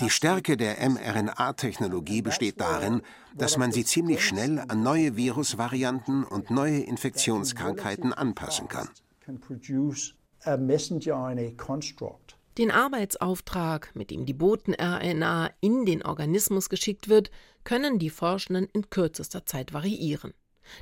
Die 0.00 0.10
Stärke 0.10 0.56
der 0.56 0.76
mRNA-Technologie 0.88 2.22
besteht 2.22 2.60
darin, 2.60 3.02
dass 3.34 3.56
man 3.56 3.72
sie 3.72 3.84
ziemlich 3.84 4.24
schnell 4.24 4.60
an 4.68 4.82
neue 4.82 5.16
Virusvarianten 5.16 6.24
und 6.24 6.50
neue 6.50 6.78
Infektionskrankheiten 6.78 8.12
anpassen 8.12 8.68
kann. 8.68 8.88
Den 12.58 12.70
Arbeitsauftrag, 12.70 13.94
mit 13.94 14.10
dem 14.10 14.26
die 14.26 14.34
Boten-RNA 14.34 15.50
in 15.60 15.86
den 15.86 16.02
Organismus 16.02 16.68
geschickt 16.68 17.08
wird, 17.08 17.30
können 17.64 17.98
die 17.98 18.10
Forschenden 18.10 18.68
in 18.72 18.90
kürzester 18.90 19.46
Zeit 19.46 19.72
variieren. 19.72 20.34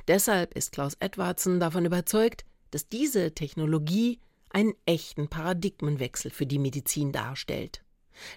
Deshalb 0.07 0.55
ist 0.55 0.71
Klaus 0.71 0.95
Edwardson 0.99 1.59
davon 1.59 1.85
überzeugt, 1.85 2.43
dass 2.71 2.89
diese 2.89 3.33
Technologie 3.33 4.19
einen 4.49 4.73
echten 4.85 5.27
Paradigmenwechsel 5.27 6.31
für 6.31 6.45
die 6.45 6.59
Medizin 6.59 7.11
darstellt. 7.11 7.83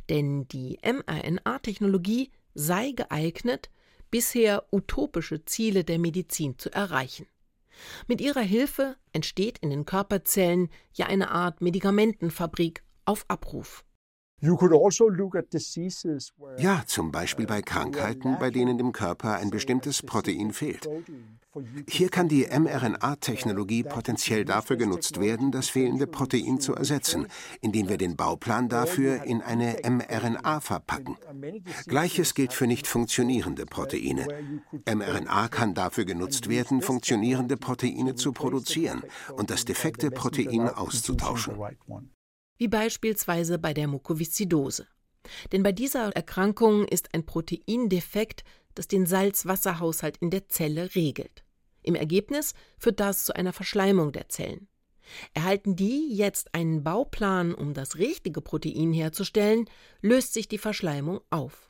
Denn 0.09 0.46
die 0.48 0.79
mRNA-Technologie 0.83 2.31
sei 2.55 2.92
geeignet, 2.92 3.70
bisher 4.11 4.64
utopische 4.70 5.44
Ziele 5.44 5.85
der 5.85 5.98
Medizin 5.98 6.59
zu 6.59 6.70
erreichen. 6.70 7.27
Mit 8.07 8.21
ihrer 8.21 8.41
Hilfe 8.41 8.97
entsteht 9.13 9.59
in 9.59 9.71
den 9.71 9.85
Körperzellen 9.85 10.69
ja 10.95 11.07
eine 11.07 11.31
Art 11.31 11.61
Medikamentenfabrik 11.61 12.83
auf 13.05 13.25
Abruf. 13.29 13.85
Also 14.42 14.59
ja, 16.59 16.83
zum 16.87 17.12
Beispiel 17.12 17.46
bei 17.46 17.62
Krankheiten, 17.62 18.38
bei 18.40 18.50
denen 18.50 18.76
dem 18.76 18.90
Körper 18.90 19.37
ein 19.37 19.50
bestimmtes 19.50 20.02
Protein 20.02 20.52
fehlt. 20.52 20.88
Hier 21.88 22.09
kann 22.09 22.28
die 22.28 22.46
mRNA-Technologie 22.46 23.85
potenziell 23.85 24.44
dafür 24.44 24.76
genutzt 24.76 25.20
werden, 25.20 25.52
das 25.52 25.68
fehlende 25.68 26.09
Protein 26.09 26.59
zu 26.59 26.74
ersetzen, 26.74 27.28
indem 27.61 27.88
wir 27.88 27.98
den 27.98 28.16
Bauplan 28.16 28.68
dafür 28.68 29.22
in 29.22 29.42
eine 29.42 29.76
mRNA 29.88 30.61
verpacken. 30.61 31.16
Gleiches 31.87 32.35
gilt 32.35 32.52
für 32.52 32.66
nicht 32.66 32.88
funktionierende 32.88 33.66
Proteine. 33.66 34.26
mRNA 34.92 35.48
kann 35.48 35.74
dafür 35.74 36.05
genutzt 36.05 36.48
werden, 36.48 36.83
funktionierende 36.83 37.57
Proteine 37.57 38.16
zu 38.16 38.33
produzieren 38.33 39.02
und 39.37 39.50
das 39.50 39.64
defekte 39.64 40.11
Protein 40.11 40.68
auszutauschen 40.68 41.55
wie 42.62 42.68
beispielsweise 42.68 43.59
bei 43.59 43.75
der 43.75 43.88
Mukoviszidose. 43.88 44.87
Denn 45.51 45.64
bei 45.64 45.72
dieser 45.72 46.14
Erkrankung 46.14 46.87
ist 46.87 47.12
ein 47.12 47.27
Protein 47.27 47.88
defekt, 47.88 48.44
das 48.77 48.87
den 48.87 49.05
Salz-Wasser-Haushalt 49.05 50.18
in 50.18 50.31
der 50.31 50.48
Zelle 50.48 50.94
regelt. 50.94 51.42
Im 51.83 51.96
Ergebnis 51.96 52.55
führt 52.79 53.01
das 53.01 53.25
zu 53.25 53.35
einer 53.35 53.53
Verschleimung 53.53 54.12
der 54.12 54.29
Zellen. 54.29 54.68
Erhalten 55.35 55.75
die 55.75 56.14
jetzt 56.14 56.55
einen 56.55 56.85
Bauplan, 56.85 57.53
um 57.53 57.75
das 57.75 57.98
richtige 57.98 58.40
Protein 58.40 58.92
herzustellen, 58.92 59.68
löst 60.01 60.33
sich 60.33 60.46
die 60.46 60.59
Verschleimung 60.59 61.20
auf. 61.31 61.68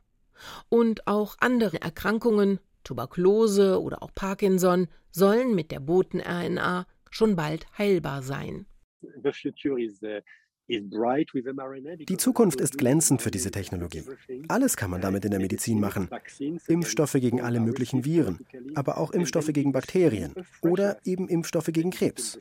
Und 0.68 1.06
auch 1.06 1.36
andere 1.40 1.80
Erkrankungen, 1.80 2.60
Tuberkulose 2.84 3.80
oder 3.80 4.02
auch 4.02 4.14
Parkinson, 4.14 4.88
sollen 5.10 5.54
mit 5.54 5.70
der 5.70 5.80
Boten-RNA 5.80 6.86
schon 7.08 7.34
bald 7.34 7.66
heilbar 7.78 8.22
sein. 8.22 8.66
Die 10.68 12.16
Zukunft 12.16 12.60
ist 12.60 12.78
glänzend 12.78 13.20
für 13.20 13.30
diese 13.30 13.50
Technologie. 13.50 14.04
Alles 14.48 14.76
kann 14.76 14.90
man 14.90 15.00
damit 15.00 15.24
in 15.24 15.30
der 15.30 15.40
Medizin 15.40 15.80
machen. 15.80 16.08
Impfstoffe 16.66 17.14
gegen 17.14 17.40
alle 17.40 17.60
möglichen 17.60 18.04
Viren, 18.04 18.38
aber 18.74 18.98
auch 18.98 19.10
Impfstoffe 19.10 19.52
gegen 19.52 19.72
Bakterien 19.72 20.34
oder 20.60 20.98
eben 21.04 21.28
Impfstoffe 21.28 21.70
gegen 21.72 21.90
Krebs. 21.90 22.38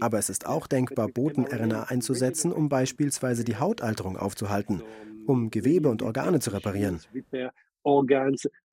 Aber 0.00 0.18
es 0.18 0.30
ist 0.30 0.46
auch 0.46 0.66
denkbar, 0.66 1.08
Boten-RNA 1.08 1.84
einzusetzen, 1.84 2.52
um 2.52 2.68
beispielsweise 2.68 3.44
die 3.44 3.56
Hautalterung 3.56 4.16
aufzuhalten, 4.16 4.82
um 5.26 5.50
Gewebe 5.50 5.88
und 5.88 6.02
Organe 6.02 6.40
zu 6.40 6.50
reparieren. 6.50 7.00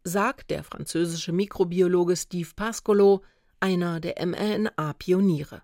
Sagt 0.04 0.50
der 0.50 0.64
französische 0.64 1.32
Mikrobiologe 1.32 2.16
Steve 2.16 2.50
Pascolo, 2.56 3.22
einer 3.60 4.00
der 4.00 4.26
mRNA-Pioniere. 4.26 5.62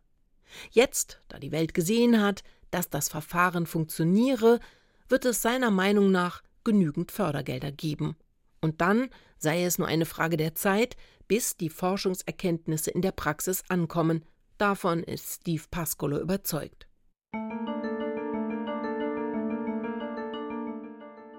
Jetzt, 0.71 1.21
da 1.29 1.39
die 1.39 1.51
Welt 1.51 1.73
gesehen 1.73 2.21
hat, 2.21 2.43
dass 2.73 2.89
das 2.89 3.09
Verfahren 3.09 3.65
funktioniere, 3.65 4.59
wird 5.07 5.25
es 5.25 5.41
seiner 5.41 5.71
Meinung 5.71 6.11
nach 6.11 6.41
genügend 6.63 7.11
Fördergelder 7.11 7.71
geben. 7.71 8.15
Und 8.61 8.81
dann 8.81 9.09
sei 9.37 9.63
es 9.63 9.77
nur 9.77 9.87
eine 9.87 10.05
Frage 10.05 10.37
der 10.37 10.55
Zeit, 10.55 10.95
bis 11.27 11.57
die 11.57 11.69
Forschungserkenntnisse 11.69 12.91
in 12.91 13.01
der 13.01 13.11
Praxis 13.11 13.63
ankommen. 13.67 14.23
Davon 14.57 15.03
ist 15.03 15.41
Steve 15.41 15.63
Pascolo 15.69 16.19
überzeugt. 16.19 16.87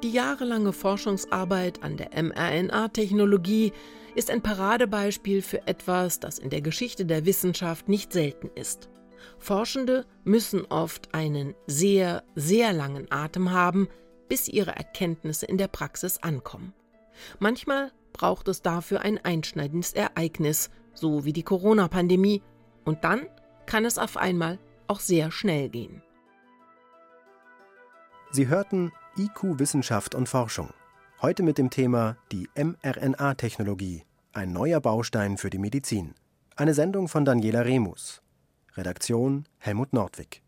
Die 0.02 0.10
jahrelange 0.10 0.74
Forschungsarbeit 0.74 1.82
an 1.82 1.96
der 1.96 2.10
mRNA-Technologie 2.22 3.72
ist 4.14 4.30
ein 4.30 4.42
Paradebeispiel 4.42 5.40
für 5.40 5.66
etwas, 5.66 6.20
das 6.20 6.38
in 6.38 6.50
der 6.50 6.60
Geschichte 6.60 7.06
der 7.06 7.24
Wissenschaft 7.24 7.88
nicht 7.88 8.12
selten 8.12 8.50
ist. 8.54 8.90
Forschende 9.38 10.06
müssen 10.24 10.64
oft 10.66 11.14
einen 11.14 11.54
sehr, 11.66 12.24
sehr 12.34 12.72
langen 12.72 13.10
Atem 13.10 13.50
haben, 13.50 13.88
bis 14.28 14.48
ihre 14.48 14.74
Erkenntnisse 14.74 15.46
in 15.46 15.58
der 15.58 15.68
Praxis 15.68 16.18
ankommen. 16.18 16.72
Manchmal 17.38 17.92
braucht 18.12 18.48
es 18.48 18.62
dafür 18.62 19.02
ein 19.02 19.18
einschneidendes 19.18 19.92
Ereignis, 19.92 20.70
so 20.94 21.24
wie 21.24 21.32
die 21.32 21.42
Corona-Pandemie, 21.42 22.42
und 22.84 23.04
dann 23.04 23.26
kann 23.66 23.84
es 23.84 23.98
auf 23.98 24.16
einmal 24.16 24.58
auch 24.86 25.00
sehr 25.00 25.30
schnell 25.30 25.68
gehen. 25.68 26.02
Sie 28.30 28.48
hörten 28.48 28.92
IQ 29.16 29.58
Wissenschaft 29.58 30.14
und 30.14 30.28
Forschung. 30.28 30.70
Heute 31.22 31.42
mit 31.42 31.56
dem 31.56 31.70
Thema 31.70 32.16
die 32.32 32.48
mRNA-Technologie, 32.56 34.02
ein 34.32 34.52
neuer 34.52 34.80
Baustein 34.80 35.38
für 35.38 35.50
die 35.50 35.58
Medizin. 35.58 36.14
Eine 36.56 36.74
Sendung 36.74 37.08
von 37.08 37.24
Daniela 37.24 37.60
Remus. 37.60 38.23
Redaktion 38.76 39.46
Helmut 39.58 39.92
Nordwig 39.92 40.43